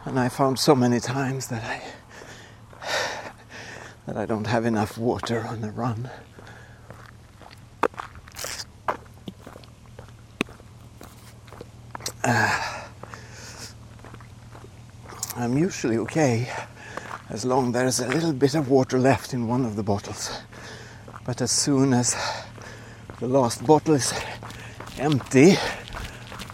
and 0.05 0.19
I 0.19 0.29
found 0.29 0.59
so 0.59 0.75
many 0.75 0.99
times 0.99 1.47
that 1.47 1.63
I 1.63 1.81
that 4.05 4.15
I 4.15 4.27
don't 4.27 4.45
have 4.45 4.63
enough 4.63 4.95
water 4.95 5.43
on 5.43 5.61
the 5.61 5.71
run. 5.71 6.07
Uh, 12.23 12.85
I'm 15.35 15.57
usually 15.57 15.97
okay 15.97 16.47
as 17.31 17.43
long 17.43 17.71
there's 17.71 18.01
a 18.01 18.07
little 18.07 18.33
bit 18.33 18.53
of 18.53 18.69
water 18.69 18.99
left 18.99 19.33
in 19.33 19.47
one 19.47 19.65
of 19.65 19.75
the 19.75 19.83
bottles. 19.83 20.29
But 21.25 21.41
as 21.41 21.49
soon 21.49 21.91
as 21.91 22.15
the 23.19 23.27
last 23.27 23.65
bottle 23.65 23.95
is 23.95 24.13
empty, 24.99 25.57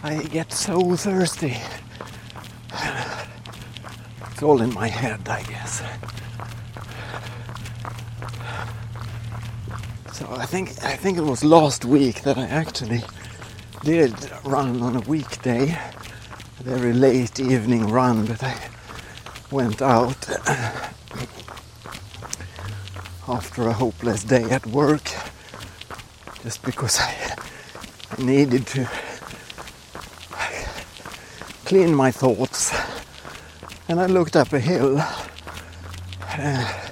I 0.02 0.22
get 0.22 0.50
so 0.52 0.96
thirsty. 0.96 1.58
It's 4.30 4.42
all 4.42 4.62
in 4.62 4.72
my 4.72 4.88
head, 4.88 5.28
I 5.28 5.42
guess. 5.42 5.82
So 10.14 10.26
I 10.30 10.46
think 10.46 10.70
I 10.82 10.96
think 10.96 11.18
it 11.18 11.22
was 11.24 11.44
last 11.44 11.84
week 11.84 12.22
that 12.22 12.38
I 12.38 12.46
actually 12.46 13.02
did 13.84 14.14
run 14.44 14.82
on 14.82 14.96
a 14.96 15.00
weekday, 15.00 15.76
a 16.60 16.62
very 16.62 16.94
late 16.94 17.38
evening 17.38 17.86
run, 17.88 18.24
but 18.24 18.42
I 18.42 18.56
went 19.50 19.82
out 19.82 20.28
after 23.28 23.68
a 23.68 23.72
hopeless 23.74 24.24
day 24.24 24.44
at 24.44 24.66
work 24.66 25.10
just 26.42 26.62
because 26.62 26.98
I, 26.98 27.36
I 28.18 28.22
needed 28.22 28.66
to 28.68 28.88
clean 31.70 31.94
my 31.94 32.10
thoughts. 32.10 32.74
And 33.88 34.00
I 34.00 34.06
looked 34.06 34.34
up 34.34 34.52
a 34.52 34.58
hill. 34.58 34.96
Uh, 36.36 36.90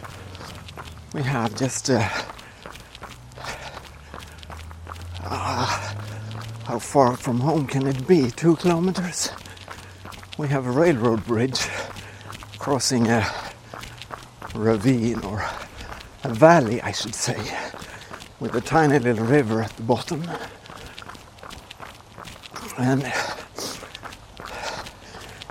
we 1.12 1.20
have 1.20 1.56
just 1.56 1.90
uh, 1.90 2.08
uh, 5.24 5.94
how 6.64 6.78
far 6.78 7.16
from 7.16 7.40
home 7.40 7.66
can 7.66 7.88
it 7.88 8.06
be? 8.06 8.30
Two 8.30 8.54
kilometers. 8.54 9.32
We 10.38 10.46
have 10.46 10.64
a 10.68 10.70
railroad 10.70 11.26
bridge 11.26 11.58
crossing 12.60 13.08
a 13.08 13.26
ravine 14.54 15.18
or 15.24 15.44
a 16.22 16.32
valley, 16.32 16.80
I 16.82 16.92
should 16.92 17.16
say, 17.16 17.40
with 18.38 18.54
a 18.54 18.60
tiny 18.60 19.00
little 19.00 19.26
river 19.26 19.60
at 19.60 19.76
the 19.76 19.82
bottom. 19.82 20.22
And 22.78 23.12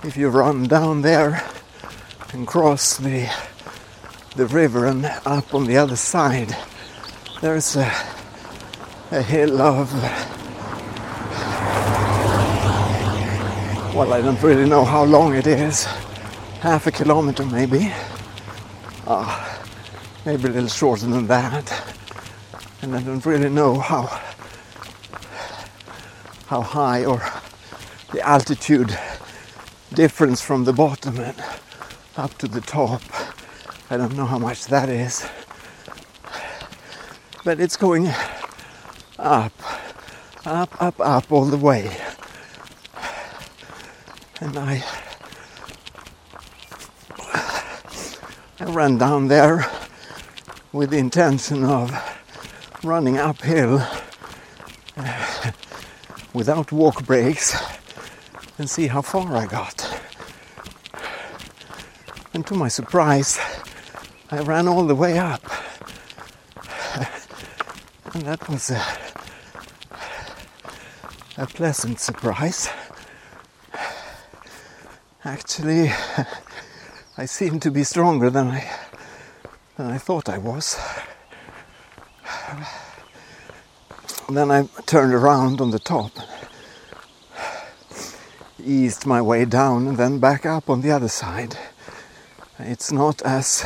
if 0.04 0.16
you 0.16 0.28
run 0.28 0.64
down 0.64 1.02
there 1.02 1.42
and 2.32 2.46
cross 2.46 2.98
the 2.98 3.28
the 4.36 4.46
river 4.46 4.86
and 4.86 5.04
up 5.26 5.52
on 5.52 5.66
the 5.66 5.76
other 5.76 5.96
side, 5.96 6.56
there's 7.40 7.74
a, 7.74 7.90
a 9.10 9.20
hill 9.22 9.60
of 9.60 9.92
well, 13.92 14.12
I 14.12 14.20
don't 14.20 14.40
really 14.40 14.68
know 14.68 14.84
how 14.84 15.02
long 15.02 15.34
it 15.34 15.48
is, 15.48 15.86
half 16.60 16.86
a 16.86 16.92
kilometer 16.92 17.44
maybe, 17.44 17.92
uh, 19.08 19.58
maybe 20.24 20.44
a 20.44 20.52
little 20.52 20.68
shorter 20.68 21.06
than 21.06 21.26
that, 21.26 21.96
and 22.82 22.94
I 22.94 23.02
don't 23.02 23.26
really 23.26 23.50
know 23.50 23.80
how 23.80 24.02
how 26.46 26.62
high 26.62 27.04
or 27.04 27.20
the 28.12 28.20
altitude 28.20 28.96
difference 29.94 30.40
from 30.40 30.64
the 30.64 30.72
bottom 30.72 31.18
and 31.18 31.36
up 32.16 32.36
to 32.38 32.48
the 32.48 32.60
top. 32.60 33.02
I 33.90 33.96
don't 33.96 34.16
know 34.16 34.26
how 34.26 34.38
much 34.38 34.66
that 34.66 34.88
is. 34.88 35.26
But 37.44 37.60
it's 37.60 37.76
going 37.76 38.08
up, 39.18 39.52
up, 40.44 40.82
up, 40.82 41.00
up 41.00 41.32
all 41.32 41.46
the 41.46 41.56
way. 41.56 41.96
And 44.40 44.56
I 44.56 44.84
I 48.60 48.64
ran 48.64 48.98
down 48.98 49.28
there 49.28 49.64
with 50.72 50.90
the 50.90 50.98
intention 50.98 51.64
of 51.64 51.92
running 52.82 53.16
uphill 53.16 53.86
without 56.34 56.72
walk 56.72 57.06
breaks 57.06 57.77
and 58.58 58.68
see 58.68 58.88
how 58.88 59.00
far 59.00 59.36
I 59.36 59.46
got. 59.46 60.00
And 62.34 62.46
to 62.48 62.54
my 62.54 62.68
surprise, 62.68 63.38
I 64.30 64.40
ran 64.40 64.68
all 64.68 64.84
the 64.86 64.94
way 64.94 65.18
up. 65.18 65.42
And 68.14 68.22
that 68.22 68.48
was 68.48 68.70
a, 68.70 68.82
a 71.36 71.46
pleasant 71.46 72.00
surprise. 72.00 72.68
Actually, 75.24 75.90
I 77.16 77.26
seem 77.26 77.60
to 77.60 77.70
be 77.70 77.84
stronger 77.84 78.30
than 78.30 78.48
I 78.48 78.70
than 79.76 79.90
I 79.90 79.98
thought 79.98 80.28
I 80.28 80.38
was. 80.38 80.76
then 84.28 84.50
I 84.50 84.68
turned 84.86 85.14
around 85.14 85.60
on 85.60 85.70
the 85.70 85.78
top 85.78 86.10
eased 88.68 89.06
my 89.06 89.22
way 89.22 89.46
down 89.46 89.88
and 89.88 89.96
then 89.96 90.18
back 90.18 90.44
up 90.44 90.68
on 90.68 90.82
the 90.82 90.90
other 90.90 91.08
side. 91.08 91.56
It's 92.58 92.92
not 92.92 93.22
as 93.22 93.64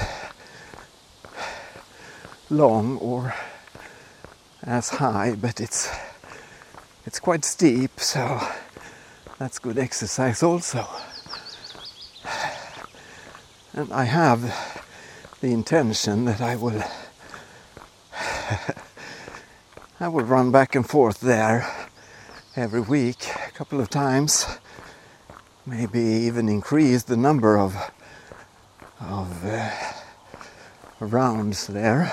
long 2.49 2.99
or 2.99 3.35
as 4.63 4.91
high, 4.91 5.35
but 5.35 5.61
it's 5.61 5.91
it's 7.05 7.19
quite 7.19 7.45
steep, 7.45 7.99
so 7.99 8.41
that's 9.39 9.59
good 9.59 9.77
exercise 9.77 10.43
also. 10.43 10.87
And 13.73 13.93
I 13.93 14.05
have 14.05 14.41
the 15.41 15.53
intention 15.53 16.27
that 16.27 16.41
I 16.41 16.55
will 16.55 16.83
I 19.99 20.09
will 20.09 20.25
run 20.25 20.53
back 20.53 20.75
and 20.77 20.89
forth 20.89 21.21
there 21.21 21.67
every 22.55 22.83
week, 22.83 23.27
a 23.49 23.51
couple 23.53 23.81
of 23.81 23.89
times, 23.89 24.47
maybe 25.67 26.01
even 26.01 26.49
increase 26.49 27.05
the 27.05 27.17
number 27.17 27.57
of 27.59 27.77
of 29.01 29.45
uh, 29.45 29.71
rounds 31.01 31.67
there 31.69 32.13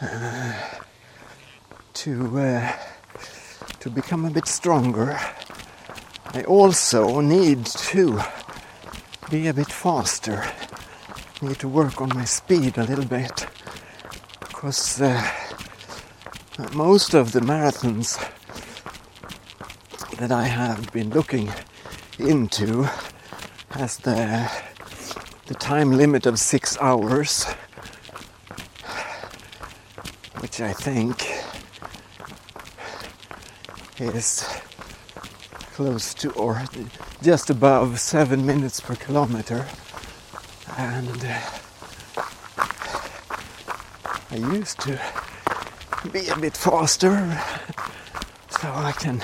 uh, 0.00 0.54
to 1.92 2.38
uh, 2.38 2.72
to 3.80 3.90
become 3.90 4.24
a 4.24 4.30
bit 4.30 4.46
stronger. 4.46 5.18
I 6.32 6.42
also 6.44 7.20
need 7.20 7.66
to 7.66 8.20
be 9.30 9.48
a 9.48 9.54
bit 9.54 9.70
faster. 9.70 10.44
Need 11.42 11.58
to 11.60 11.68
work 11.68 12.00
on 12.00 12.10
my 12.10 12.24
speed 12.24 12.78
a 12.78 12.84
little 12.84 13.06
bit 13.06 13.46
because 14.40 15.00
uh, 15.00 15.30
most 16.74 17.14
of 17.14 17.32
the 17.32 17.40
marathons 17.40 18.18
that 20.18 20.30
I 20.30 20.44
have 20.44 20.92
been 20.92 21.10
looking 21.10 21.50
into 22.20 22.88
has 23.70 23.98
the 23.98 24.50
the 25.50 25.54
time 25.54 25.90
limit 25.90 26.26
of 26.26 26.38
six 26.38 26.78
hours, 26.80 27.44
which 30.38 30.60
I 30.60 30.72
think 30.72 31.26
is 33.98 34.46
close 35.74 36.14
to 36.14 36.30
or 36.34 36.62
just 37.20 37.50
above 37.50 37.98
seven 37.98 38.46
minutes 38.46 38.80
per 38.80 38.94
kilometer. 38.94 39.66
And 40.78 41.24
uh, 41.24 41.40
I 44.30 44.36
used 44.36 44.78
to 44.82 45.00
be 46.12 46.28
a 46.28 46.36
bit 46.36 46.56
faster, 46.56 47.10
so 48.50 48.68
I 48.72 48.92
can, 48.92 49.20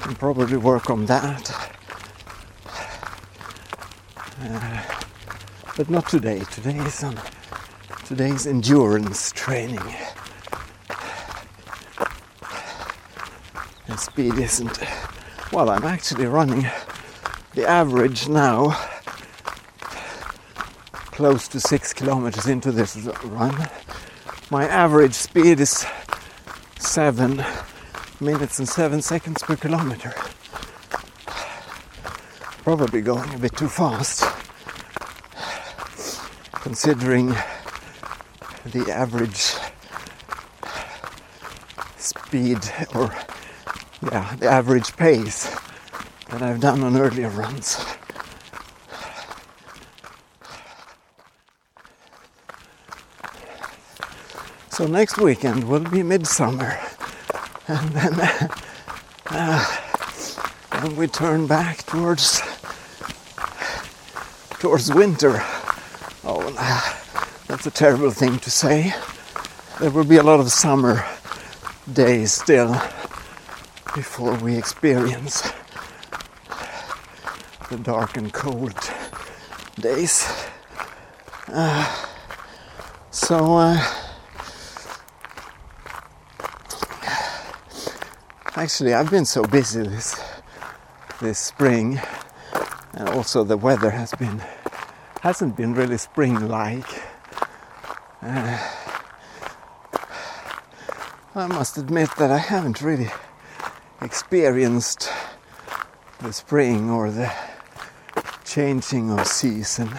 can 0.00 0.14
probably 0.14 0.56
work 0.56 0.88
on 0.88 1.04
that. 1.04 1.61
But 5.76 5.88
not 5.88 6.06
today. 6.08 6.40
Today 6.50 6.76
is 6.76 7.02
on 7.02 7.18
today's 8.04 8.46
endurance 8.46 9.32
training. 9.32 9.80
And 13.88 13.98
speed 13.98 14.34
isn't 14.34 14.78
well 15.52 15.70
I'm 15.70 15.84
actually 15.84 16.26
running 16.26 16.66
the 17.54 17.66
average 17.66 18.28
now 18.28 18.70
close 20.92 21.48
to 21.48 21.60
six 21.60 21.92
kilometers 21.92 22.46
into 22.46 22.70
this 22.72 22.96
run. 23.24 23.68
My 24.50 24.66
average 24.66 25.14
speed 25.14 25.60
is 25.60 25.86
seven 26.78 27.42
minutes 28.20 28.58
and 28.58 28.68
seven 28.68 29.00
seconds 29.00 29.42
per 29.42 29.56
kilometer. 29.56 30.12
Probably 32.62 33.00
going 33.00 33.34
a 33.34 33.38
bit 33.38 33.56
too 33.56 33.68
fast 33.68 34.31
considering 36.72 37.26
the 38.64 38.90
average 38.90 39.52
speed 41.98 42.60
or 42.94 43.14
yeah, 44.10 44.34
the 44.36 44.48
average 44.48 44.96
pace 44.96 45.54
that 46.30 46.40
I've 46.40 46.60
done 46.60 46.82
on 46.82 46.96
earlier 46.96 47.28
runs. 47.28 47.76
So 54.70 54.86
next 54.86 55.18
weekend 55.18 55.64
will 55.64 55.84
be 55.84 56.02
midsummer, 56.02 56.78
and 57.68 57.88
then 57.90 58.14
uh, 59.26 59.76
then 60.80 60.96
we 60.96 61.06
turn 61.06 61.46
back 61.46 61.84
towards 61.84 62.40
towards 64.58 64.90
winter. 64.94 65.44
That's 67.48 67.66
a 67.66 67.72
terrible 67.72 68.12
thing 68.12 68.38
to 68.38 68.50
say. 68.50 68.94
There 69.80 69.90
will 69.90 70.04
be 70.04 70.18
a 70.18 70.22
lot 70.22 70.38
of 70.38 70.52
summer 70.52 71.04
days 71.92 72.30
still 72.32 72.72
before 73.96 74.36
we 74.36 74.56
experience 74.56 75.50
the 77.68 77.78
dark 77.78 78.16
and 78.16 78.32
cold 78.32 78.78
days. 79.80 80.24
Uh, 81.48 82.06
so, 83.10 83.56
uh, 83.56 83.84
actually, 88.54 88.94
I've 88.94 89.10
been 89.10 89.24
so 89.24 89.42
busy 89.42 89.82
this 89.82 90.22
this 91.20 91.40
spring, 91.40 92.00
and 92.92 93.08
also 93.08 93.42
the 93.42 93.56
weather 93.56 93.90
has 93.90 94.12
been 94.12 94.40
hasn't 95.22 95.56
been 95.56 95.72
really 95.72 95.96
spring-like. 95.96 97.00
Uh, 98.20 98.58
I 101.36 101.46
must 101.46 101.78
admit 101.78 102.10
that 102.18 102.32
I 102.32 102.38
haven't 102.38 102.82
really 102.82 103.08
experienced 104.00 105.08
the 106.20 106.32
spring 106.32 106.90
or 106.90 107.12
the 107.12 107.32
changing 108.44 109.12
of 109.12 109.24
season 109.28 109.90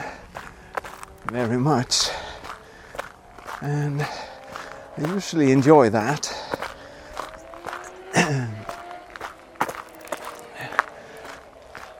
very 1.27 1.57
much. 1.57 2.09
And 3.61 4.01
I 4.01 5.13
usually 5.13 5.53
enjoy 5.53 5.89
that. 5.89 6.33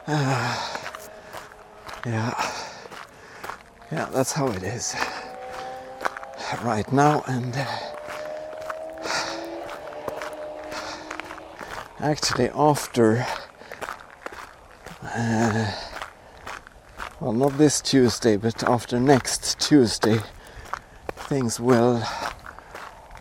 uh, 0.08 0.60
yeah. 2.06 2.54
Yeah, 3.92 4.10
that's 4.12 4.32
how 4.32 4.48
it 4.48 4.64
is 4.64 4.96
right 6.64 6.92
now. 6.92 7.24
And 7.28 7.56
uh, 7.56 7.66
actually, 12.00 12.50
after, 12.56 13.26
uh, 15.04 15.72
well, 17.20 17.34
not 17.34 17.58
this 17.58 17.82
Tuesday, 17.82 18.38
but 18.38 18.64
after 18.64 19.00
next 19.00 19.60
Tuesday, 19.60 20.20
things 21.16 21.60
will 21.60 22.02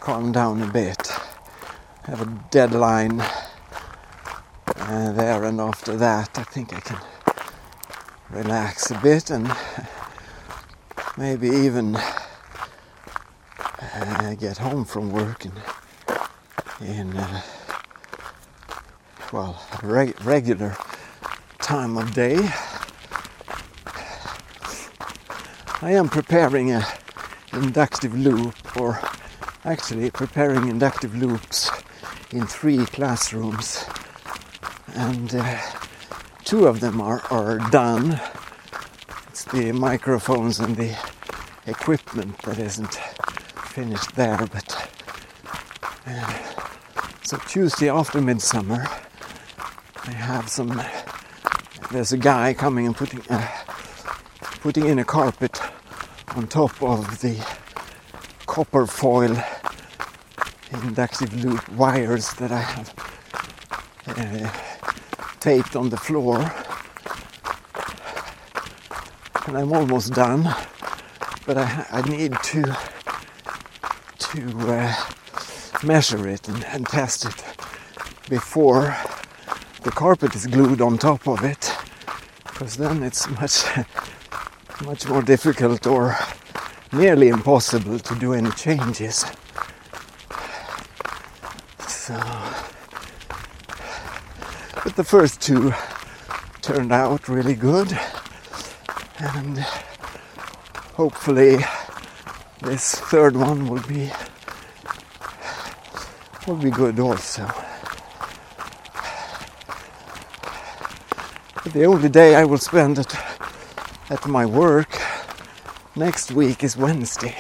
calm 0.00 0.32
down 0.32 0.62
a 0.62 0.72
bit. 0.72 1.08
Have 2.04 2.22
a 2.22 2.40
deadline 2.50 3.20
uh, 3.20 5.12
there, 5.12 5.44
and 5.44 5.60
after 5.60 5.96
that, 5.96 6.38
I 6.38 6.42
think 6.44 6.72
I 6.72 6.80
can 6.80 6.98
relax 8.30 8.90
a 8.90 8.98
bit 8.98 9.30
and 9.30 9.52
maybe 11.16 11.48
even 11.48 11.96
uh, 11.96 12.04
get 14.38 14.58
home 14.58 14.84
from 14.84 15.12
work 15.12 15.44
in, 15.44 15.52
in 16.80 17.16
uh, 17.16 17.42
well 19.32 19.62
reg- 19.82 20.20
regular 20.24 20.76
time 21.58 21.96
of 21.96 22.14
day. 22.14 22.36
I 25.82 25.92
am 25.92 26.08
preparing 26.08 26.72
a 26.72 26.86
inductive 27.52 28.14
loop, 28.14 28.80
or 28.80 29.00
actually 29.64 30.10
preparing 30.10 30.68
inductive 30.68 31.16
loops 31.16 31.70
in 32.30 32.46
three 32.46 32.86
classrooms, 32.86 33.84
and 34.94 35.34
uh, 35.34 35.60
two 36.44 36.66
of 36.66 36.80
them 36.80 37.00
are, 37.00 37.22
are 37.30 37.58
done 37.70 38.20
the 39.52 39.70
microphones 39.72 40.60
and 40.60 40.76
the 40.76 40.96
equipment 41.66 42.38
that 42.38 42.58
isn't 42.58 42.94
finished 42.94 44.14
there. 44.16 44.38
But 44.38 44.90
uh, 46.06 46.38
so 47.22 47.36
Tuesday 47.48 47.90
after 47.90 48.20
midsummer, 48.20 48.86
I 50.04 50.10
have 50.10 50.48
some. 50.48 50.80
There's 51.90 52.12
a 52.12 52.18
guy 52.18 52.54
coming 52.54 52.86
and 52.86 52.96
putting 52.96 53.20
uh, 53.28 53.46
putting 54.60 54.86
in 54.86 54.98
a 54.98 55.04
carpet 55.04 55.60
on 56.34 56.46
top 56.46 56.82
of 56.82 57.20
the 57.20 57.36
copper 58.46 58.86
foil 58.86 59.36
inductive 60.82 61.44
loop 61.44 61.68
wires 61.72 62.32
that 62.34 62.50
I 62.50 62.60
have 62.60 62.94
uh, 64.06 64.50
taped 65.40 65.76
on 65.76 65.90
the 65.90 65.98
floor 65.98 66.50
and 69.52 69.60
I'm 69.60 69.72
almost 69.72 70.14
done. 70.14 70.44
But 71.44 71.58
I, 71.58 71.86
I 71.90 72.00
need 72.08 72.32
to 72.32 72.62
to 74.18 74.72
uh, 74.72 74.94
measure 75.84 76.26
it 76.26 76.48
and, 76.48 76.64
and 76.64 76.86
test 76.86 77.26
it 77.26 77.44
before 78.30 78.96
the 79.82 79.90
carpet 79.90 80.34
is 80.34 80.46
glued 80.46 80.80
on 80.80 80.96
top 80.96 81.28
of 81.28 81.44
it, 81.44 81.70
because 82.44 82.78
then 82.78 83.02
it's 83.02 83.28
much 83.28 83.64
much 84.86 85.06
more 85.06 85.20
difficult 85.20 85.86
or 85.86 86.16
nearly 86.90 87.28
impossible 87.28 87.98
to 87.98 88.14
do 88.14 88.32
any 88.32 88.50
changes. 88.52 89.26
So 91.86 92.18
But 94.82 94.96
the 94.96 95.04
first 95.04 95.42
two 95.42 95.74
turned 96.62 96.90
out 96.90 97.28
really 97.28 97.54
good, 97.54 97.98
and 99.22 99.58
hopefully 100.98 101.58
this 102.60 102.96
third 102.96 103.36
one 103.36 103.68
will 103.68 103.82
be 103.82 104.10
will 106.46 106.56
be 106.56 106.70
good 106.70 106.98
also. 106.98 107.46
The 111.72 111.84
only 111.84 112.08
day 112.08 112.34
I 112.34 112.44
will 112.44 112.58
spend 112.58 112.98
at 112.98 113.14
at 114.10 114.26
my 114.26 114.44
work 114.44 114.98
next 115.94 116.32
week 116.32 116.64
is 116.64 116.76
Wednesday. 116.76 117.36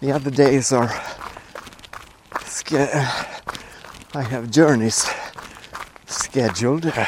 The 0.00 0.10
other 0.12 0.30
days 0.30 0.72
are 0.72 0.90
I 2.70 4.22
have 4.22 4.50
journeys 4.50 5.08
scheduled, 6.06 6.84
uh, 6.86 7.06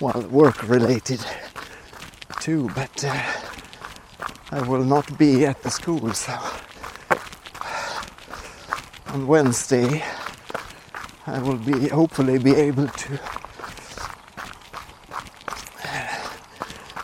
well, 0.00 0.20
work 0.30 0.68
related 0.68 1.24
too, 2.40 2.70
but 2.74 3.04
uh, 3.04 3.22
I 4.50 4.62
will 4.62 4.84
not 4.84 5.18
be 5.18 5.44
at 5.44 5.62
the 5.62 5.70
school. 5.70 6.12
So 6.12 6.38
on 9.08 9.26
Wednesday, 9.26 10.02
I 11.26 11.38
will 11.40 11.56
be 11.56 11.88
hopefully 11.88 12.38
be 12.38 12.54
able 12.54 12.88
to 12.88 13.20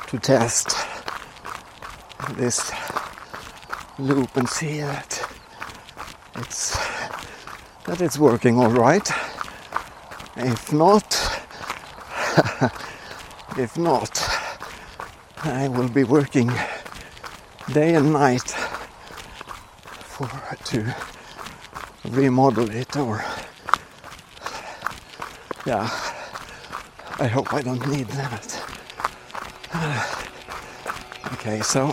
to 0.09 0.18
test 0.18 0.77
this 2.37 2.73
loop 3.99 4.37
and 4.37 4.49
see 4.49 4.81
that 4.81 5.29
it's 6.37 6.77
that 7.87 8.01
it's 8.01 8.18
working 8.18 8.59
all 8.59 8.70
right. 8.70 9.11
If 10.37 10.73
not, 10.73 11.14
if 13.59 13.77
not, 13.77 14.34
I 15.46 15.68
will 15.68 15.90
be 15.90 16.04
working 16.04 16.50
day 17.72 17.94
and 17.94 18.14
night 18.14 18.50
for 20.00 20.30
to 20.64 20.94
remodel 22.09 22.70
it 22.70 22.96
or 22.96 23.22
yeah. 25.66 25.88
I 27.18 27.26
hope 27.26 27.52
I 27.52 27.61
don't 27.61 27.87
need 27.88 28.07
that. 28.09 28.61
Okay, 31.35 31.61
so 31.61 31.92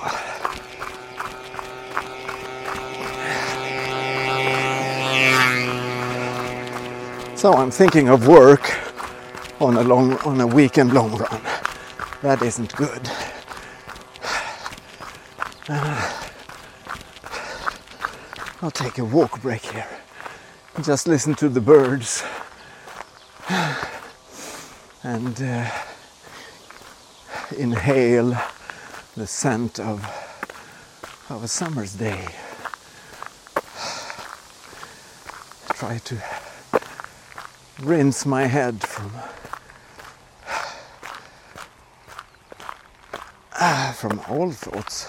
So 7.35 7.53
I'm 7.53 7.71
thinking 7.71 8.07
of 8.07 8.27
work 8.27 8.71
on 9.59 9.75
a 9.75 9.81
long 9.83 10.13
on 10.19 10.39
a 10.39 10.45
weekend 10.45 10.93
long 10.93 11.17
run. 11.17 11.41
That 12.21 12.43
isn't 12.43 12.75
good. 12.75 13.09
Uh, 15.73 16.27
I'll 18.61 18.71
take 18.71 18.97
a 18.97 19.05
walk 19.05 19.41
break 19.41 19.61
here. 19.61 19.87
Just 20.83 21.07
listen 21.07 21.33
to 21.35 21.47
the 21.47 21.61
birds 21.61 22.25
and 25.01 25.41
uh, 25.41 25.69
inhale 27.57 28.37
the 29.15 29.25
scent 29.25 29.79
of 29.79 30.03
of 31.29 31.41
a 31.41 31.47
summer's 31.47 31.93
day. 31.93 32.27
Try 35.69 35.99
to 35.99 36.17
rinse 37.81 38.25
my 38.25 38.43
head 38.43 38.81
from 38.83 39.11
ah, 43.53 43.95
from 43.97 44.19
all 44.27 44.51
thoughts. 44.51 45.07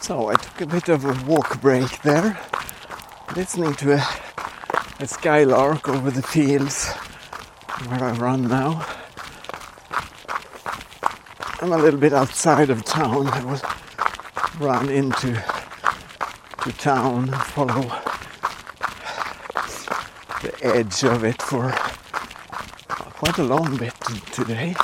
So 0.00 0.28
I 0.28 0.34
took 0.34 0.60
a 0.60 0.66
bit 0.66 0.88
of 0.88 1.04
a 1.04 1.14
walk 1.26 1.60
break 1.60 2.02
there, 2.02 2.38
listening 3.36 3.74
to 3.74 3.92
a, 3.92 4.04
a 4.98 5.06
skylark 5.06 5.88
over 5.88 6.10
the 6.10 6.22
fields 6.22 6.90
where 7.86 8.02
I 8.02 8.12
run 8.12 8.48
now. 8.48 8.84
I'm 11.60 11.72
a 11.72 11.78
little 11.78 12.00
bit 12.00 12.12
outside 12.12 12.70
of 12.70 12.84
town. 12.84 13.28
I 13.28 13.44
will 13.44 13.60
run 14.58 14.88
into 14.88 15.42
to 16.62 16.72
town 16.72 17.28
follow 17.28 18.11
edge 20.62 21.02
of 21.04 21.24
it 21.24 21.42
for 21.42 21.70
quite 23.18 23.38
a 23.38 23.42
long 23.42 23.76
bit 23.76 23.94
today. 24.32 24.74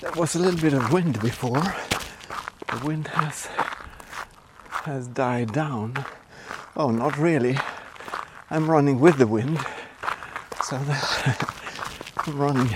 There 0.00 0.12
was 0.12 0.34
a 0.34 0.38
little 0.38 0.60
bit 0.60 0.72
of 0.72 0.92
wind 0.92 1.20
before. 1.20 1.60
The 1.60 2.82
wind 2.84 3.08
has 3.08 3.46
has 4.84 5.06
died 5.08 5.52
down. 5.52 6.04
Oh, 6.76 6.90
not 6.90 7.18
really. 7.18 7.58
I'm 8.50 8.70
running 8.70 8.98
with 8.98 9.18
the 9.18 9.26
wind, 9.26 9.58
so 10.64 10.76
I'm 12.26 12.38
running 12.38 12.74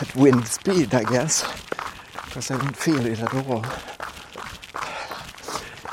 at 0.00 0.14
wind 0.14 0.46
speed, 0.46 0.94
I 0.94 1.02
guess, 1.04 1.42
because 2.24 2.50
I 2.50 2.58
don't 2.58 2.76
feel 2.76 3.04
it 3.04 3.20
at 3.20 3.34
all. 3.34 3.64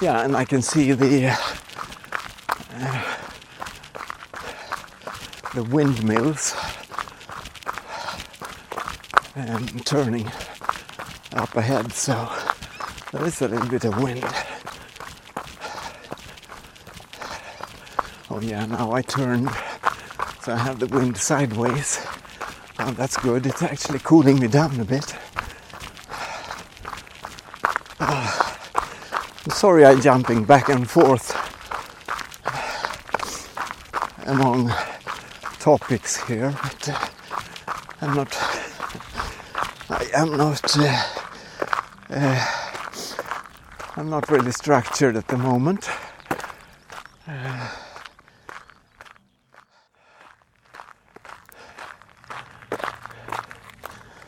Yeah, 0.02 0.24
and 0.24 0.36
I 0.36 0.46
can 0.46 0.62
see 0.62 0.92
the 0.92 1.28
uh, 2.78 3.15
the 5.56 5.64
windmills 5.64 6.54
and 9.36 9.86
turning 9.86 10.28
up 11.32 11.56
ahead, 11.56 11.94
so 11.94 12.30
there 13.14 13.26
is 13.26 13.42
a 13.42 13.48
little 13.48 13.70
bit 13.70 13.86
of 13.86 14.04
wind. 14.04 14.26
Oh 18.30 18.42
yeah, 18.42 18.66
now 18.66 18.92
I 18.92 19.02
turned, 19.02 19.50
so 20.42 20.52
I 20.52 20.58
have 20.58 20.80
the 20.80 20.88
wind 20.88 21.16
sideways. 21.16 22.06
Oh, 22.80 22.92
that's 22.92 23.16
good. 23.16 23.46
It's 23.46 23.64
actually 23.64 24.00
cooling 24.00 24.40
me 24.40 24.50
down 24.50 24.78
a 24.82 24.84
bit. 24.84 25.16
Ah, 28.02 28.60
I'm 29.46 29.52
sorry 29.52 29.86
I'm 29.86 30.02
jumping 30.02 30.44
back 30.44 30.68
and 30.68 30.90
forth 30.90 31.32
among 34.26 34.74
topics 35.66 36.24
here, 36.28 36.54
but 36.62 36.90
uh, 36.90 37.08
I'm 38.00 38.14
not. 38.14 38.32
I 39.90 40.06
am 40.14 40.38
not. 40.38 40.78
Uh, 40.78 41.04
uh, 42.12 42.46
I'm 43.96 44.08
not 44.08 44.30
really 44.30 44.52
structured 44.52 45.18
at 45.18 45.28
the 45.28 45.38
moment. 45.38 45.90
Uh, 47.28 47.70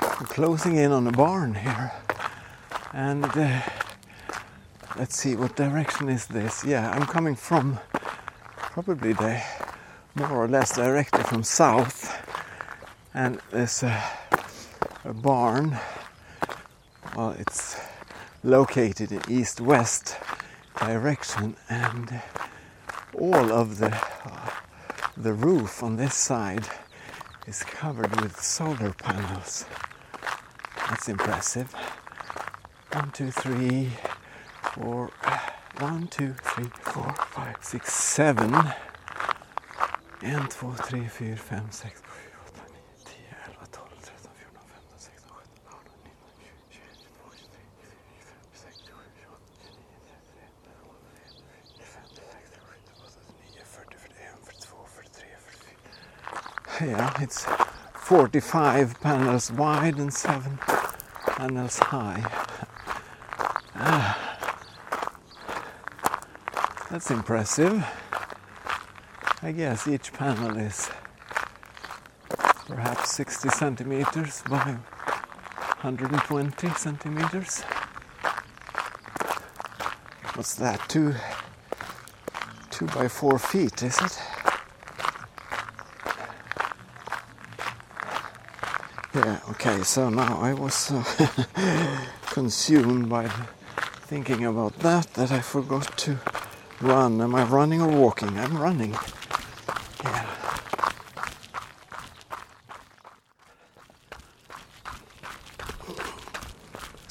I'm 0.02 0.26
closing 0.26 0.78
in 0.78 0.92
on 0.92 1.06
a 1.06 1.12
barn 1.12 1.54
here, 1.54 1.92
and 2.94 3.26
uh, 3.26 3.62
let's 4.98 5.16
see 5.16 5.36
what 5.36 5.56
direction 5.56 6.10
is 6.10 6.26
this. 6.26 6.66
Yeah, 6.66 6.90
I'm 6.90 7.06
coming 7.06 7.36
from 7.36 7.78
probably 8.74 9.14
the 9.14 9.40
more 10.18 10.32
or 10.32 10.48
less 10.48 10.76
directly 10.76 11.24
from 11.24 11.44
south, 11.44 12.12
and 13.14 13.40
there's 13.52 13.84
a, 13.84 14.04
a 15.06 15.14
barn. 15.14 15.78
Well, 17.16 17.36
it's 17.38 17.80
located 18.44 19.12
in 19.12 19.22
east-west 19.30 20.18
direction, 20.80 21.56
and 21.70 22.22
all 23.14 23.52
of 23.52 23.78
the 23.78 23.96
uh, 23.96 24.50
the 25.16 25.34
roof 25.34 25.84
on 25.84 25.98
this 25.98 26.16
side 26.16 26.68
is 27.46 27.64
covered 27.64 28.20
with 28.22 28.42
solar 28.42 28.94
panels. 28.94 29.66
That's 30.90 31.10
impressive. 31.10 31.74
One, 32.92 33.12
two, 33.12 33.32
three, 33.32 33.92
four. 34.74 35.12
One, 35.80 36.08
two, 36.08 36.34
three, 36.42 36.72
four, 36.82 37.14
five, 37.30 37.58
six, 37.62 37.94
seven. 37.94 38.52
1, 40.20 40.48
2, 40.48 40.74
3, 40.74 41.08
4, 41.08 41.36
5, 41.36 41.74
6, 41.74 41.78
7, 41.78 41.86
8, 41.86 42.02
9, 42.58 42.74
10, 43.06 43.22
11, 43.54 43.70
12, 43.72 44.02
13, 44.02 44.34
14, 44.38 44.58
15, 44.58 44.98
16, 44.98 45.22
17, 48.58 48.98
18, 48.98 49.28
19, 49.68 50.26
20, 50.26 50.58
21, 50.74 50.98
22, 50.98 51.46
23, 52.08 52.42
24, 52.48 52.48
25, 52.48 52.48
26, 52.48 52.58
27, 52.58 52.92
28, 53.28 53.62
29, 53.62 54.42
30, 54.48 54.58
31, 54.58 54.90
43, 54.90 55.38
44. 56.72 56.88
Yeah, 56.88 57.14
it's 57.22 57.46
45 57.94 59.00
panels 59.02 59.52
wide 59.52 59.98
and 59.98 60.14
7 60.14 60.58
panels 61.28 61.78
high. 61.78 62.24
That's 66.90 67.12
impressive. 67.12 67.86
I 69.48 69.54
guess 69.54 69.88
each 69.88 70.12
panel 70.12 70.58
is 70.58 70.90
perhaps 72.68 73.14
60 73.14 73.48
centimeters 73.48 74.42
by 74.42 74.76
120 75.80 76.70
centimeters. 76.72 77.62
What's 80.36 80.56
that? 80.56 80.82
Two, 80.90 81.16
two 82.72 82.88
by 82.88 83.08
four 83.08 83.40
feet, 83.40 83.84
is 83.84 83.98
it? 84.02 84.20
Yeah, 89.16 89.40
okay, 89.52 89.82
so 89.84 90.10
now 90.10 90.42
I 90.42 90.52
was 90.56 90.92
uh, 90.92 92.04
consumed 92.32 93.08
by 93.08 93.30
thinking 94.08 94.44
about 94.44 94.78
that 94.80 95.14
that 95.14 95.32
I 95.32 95.40
forgot 95.40 95.98
to 96.00 96.18
run. 96.82 97.22
Am 97.22 97.34
I 97.34 97.44
running 97.46 97.82
or 97.82 97.88
walking? 97.88 98.38
I'm 98.38 98.58
running. 98.58 98.94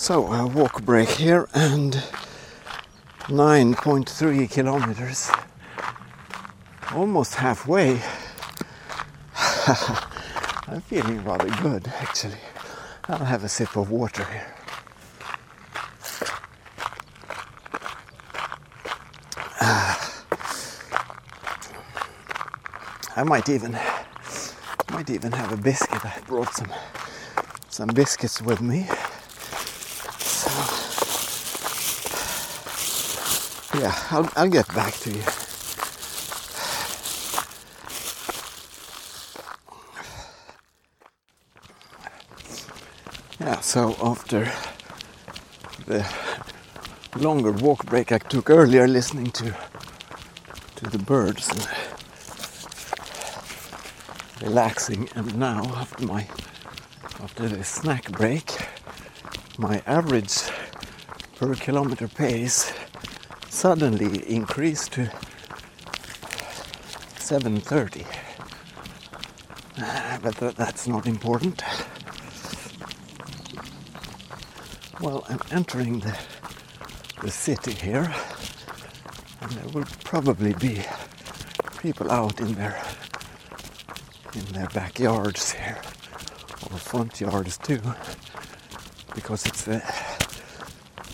So, 0.07 0.32
a 0.32 0.46
walk 0.46 0.84
break 0.84 1.09
here 1.09 1.48
and 1.52 1.92
9.3 3.22 4.48
kilometers. 4.48 5.32
Almost 6.94 7.34
halfway. 7.34 8.00
I'm 10.68 10.80
feeling 10.82 11.24
rather 11.24 11.48
good 11.61 11.88
actually. 11.98 12.38
I'll 13.09 13.24
have 13.24 13.42
a 13.42 13.48
sip 13.48 13.76
of 13.76 13.90
water 13.90 14.22
here. 14.22 14.54
Ah. 19.61 20.24
I 23.16 23.24
might 23.24 23.48
even 23.48 23.76
might 24.92 25.11
even 25.11 25.32
have 25.32 25.50
a 25.50 25.57
biscuit. 25.57 26.07
I 26.07 26.20
brought 26.28 26.54
some 26.54 26.72
some 27.68 27.88
biscuits 27.88 28.40
with 28.40 28.61
me. 28.61 28.86
Yeah, 33.81 33.95
I'll 34.11 34.31
I'll 34.37 34.49
get 34.49 34.68
back 34.74 34.95
to 34.95 35.11
you. 35.11 35.22
Yeah, 43.41 43.61
so 43.61 43.95
after 44.03 44.51
the 45.87 46.07
longer 47.16 47.53
walk 47.53 47.87
break 47.87 48.12
I 48.12 48.18
took 48.18 48.51
earlier 48.51 48.87
listening 48.89 49.31
to 49.33 49.55
to 50.77 50.91
the 50.91 50.99
birds 50.99 51.49
and 51.49 51.68
relaxing 54.43 55.09
and 55.14 55.37
now 55.39 55.62
after 55.77 56.07
my 56.07 56.27
after 57.22 57.49
the 57.49 57.64
snack 57.64 58.11
break 58.12 58.51
my 59.59 59.83
average 59.87 60.37
per 61.37 61.55
kilometer 61.55 62.09
pace 62.09 62.72
suddenly 63.57 64.22
increased 64.28 64.92
to 64.92 65.11
730 67.18 68.04
Uh, 69.78 70.18
but 70.22 70.34
tha- 70.36 70.54
that's 70.57 70.86
not 70.86 71.07
important. 71.07 71.62
Well 75.00 75.24
i'm 75.30 75.40
entering 75.50 76.00
the 76.00 76.14
the 77.22 77.30
city 77.30 77.72
here 77.72 78.14
and 79.40 79.50
there 79.52 79.68
will 79.74 79.86
probably 80.04 80.52
be 80.54 80.82
people 81.82 82.11
out 82.11 82.40
in 82.40 82.54
their 82.54 82.76
in 84.34 84.44
their 84.52 84.68
backyards 84.74 85.52
here 85.52 85.78
or 86.70 86.78
front 86.78 87.20
yards 87.20 87.57
too 87.59 87.80
because 89.14 89.46
it's 89.46 89.68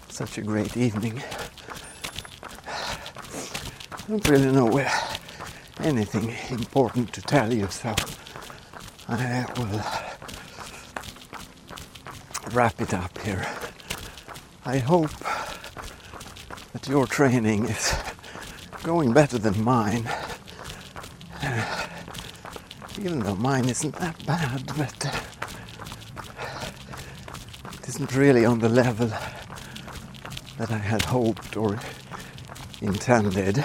such 0.09 0.38
a 0.38 0.43
great 0.43 0.76
evening 0.76 1.22
don't 4.09 4.29
really 4.29 4.53
know 4.53 4.67
where 4.67 4.93
anything 5.81 6.35
important 6.51 7.13
to 7.13 7.23
tell 7.23 7.53
you 7.53 7.69
so 7.69 7.95
I 9.09 9.47
will 9.57 9.81
wrap 12.53 12.81
it 12.81 12.95
up 12.95 13.19
here 13.19 13.47
I 14.65 14.79
hope 14.79 15.11
that 16.73 16.89
your 16.89 17.07
training 17.07 17.65
is 17.67 17.95
going 18.83 19.13
better 19.13 19.39
than 19.39 19.63
mine 19.63 20.09
even 23.05 23.19
though 23.21 23.35
mine 23.35 23.69
isn't 23.69 23.97
that 23.97 24.25
bad, 24.27 24.65
but 24.79 25.07
uh, 25.07 25.21
it 27.81 27.89
isn't 27.89 28.15
really 28.15 28.45
on 28.45 28.61
the 28.61 28.69
level 28.69 29.09
that 30.59 30.71
I 30.71 30.79
had 30.79 31.07
hoped 31.07 31.57
or 31.57 31.81
intended. 32.81 33.65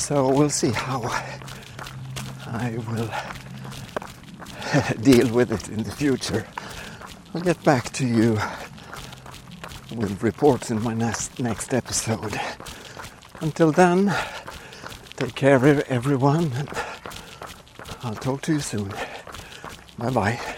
So 0.00 0.28
we'll 0.28 0.50
see 0.50 0.70
how 0.70 1.02
I 2.46 2.78
will 2.88 3.10
deal 5.02 5.32
with 5.32 5.52
it 5.52 5.68
in 5.68 5.82
the 5.82 5.92
future. 5.92 6.46
I'll 7.34 7.42
get 7.42 7.62
back 7.62 7.90
to 7.92 8.06
you 8.06 8.38
with 9.94 10.22
reports 10.22 10.70
in 10.70 10.82
my 10.82 10.94
next 10.94 11.38
next 11.38 11.74
episode. 11.74 12.40
Until 13.40 13.72
then, 13.72 14.12
take 15.16 15.34
care, 15.34 15.54
everyone. 15.88 16.50
And 16.54 16.68
I'll 18.02 18.14
talk 18.14 18.40
to 18.42 18.54
you 18.54 18.60
soon. 18.60 18.92
Bye 19.98 20.10
bye. 20.10 20.56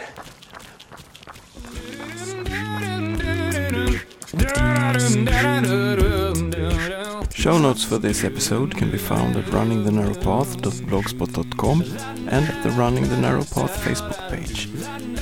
Show 7.42 7.58
notes 7.58 7.82
for 7.82 7.98
this 7.98 8.22
episode 8.22 8.76
can 8.76 8.92
be 8.92 8.98
found 8.98 9.34
at 9.34 9.46
runningthenarrowpath.blogspot.com 9.46 11.82
and 12.28 12.48
at 12.48 12.62
the 12.62 12.70
Running 12.70 13.08
the 13.08 13.16
Narrow 13.16 13.42
Path 13.42 13.84
Facebook 13.84 14.30
page. 14.30 14.68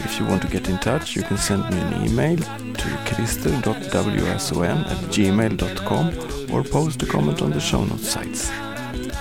If 0.05 0.21
you 0.21 0.27
want 0.27 0.43
to 0.43 0.49
get 0.49 0.69
in 0.69 0.77
touch, 0.81 1.17
you 1.17 1.23
can 1.23 1.39
send 1.39 1.63
me 1.71 1.81
an 1.81 2.05
email 2.05 2.37
to 2.37 2.89
christer.wson 3.09 4.87
at 4.87 4.99
gmail.com 5.15 6.55
or 6.55 6.63
post 6.63 7.03
a 7.03 7.07
comment 7.07 7.41
on 7.41 7.53
the 7.53 7.61
show 7.61 7.87
notes 7.87 8.11
sites. 8.11 8.51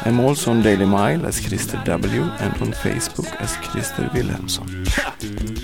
I'm 0.06 0.20
also 0.20 0.52
on 0.52 0.62
Daily 0.62 0.86
Mile 0.86 1.26
as 1.26 1.40
Christer 1.40 1.82
W 1.86 2.24
and 2.24 2.54
on 2.62 2.74
Facebook 2.74 3.34
as 3.40 3.56
Christer 3.64 4.10
Wilhelmsson. 4.10 4.84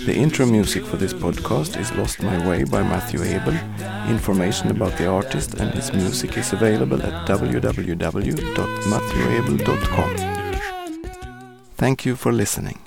The 0.06 0.14
intro 0.14 0.46
music 0.46 0.86
for 0.86 0.96
this 0.96 1.12
podcast 1.12 1.76
is 1.78 1.92
Lost 1.96 2.22
My 2.22 2.38
Way 2.48 2.64
by 2.64 2.82
Matthew 2.82 3.22
Abel. 3.22 3.58
Information 4.08 4.70
about 4.70 4.96
the 4.98 5.06
artist 5.06 5.54
and 5.54 5.72
his 5.74 5.92
music 5.92 6.36
is 6.38 6.52
available 6.52 7.02
at 7.02 7.26
www.matthewabel.com. 7.28 10.16
Thank 11.76 12.06
you 12.06 12.16
for 12.16 12.32
listening. 12.32 12.78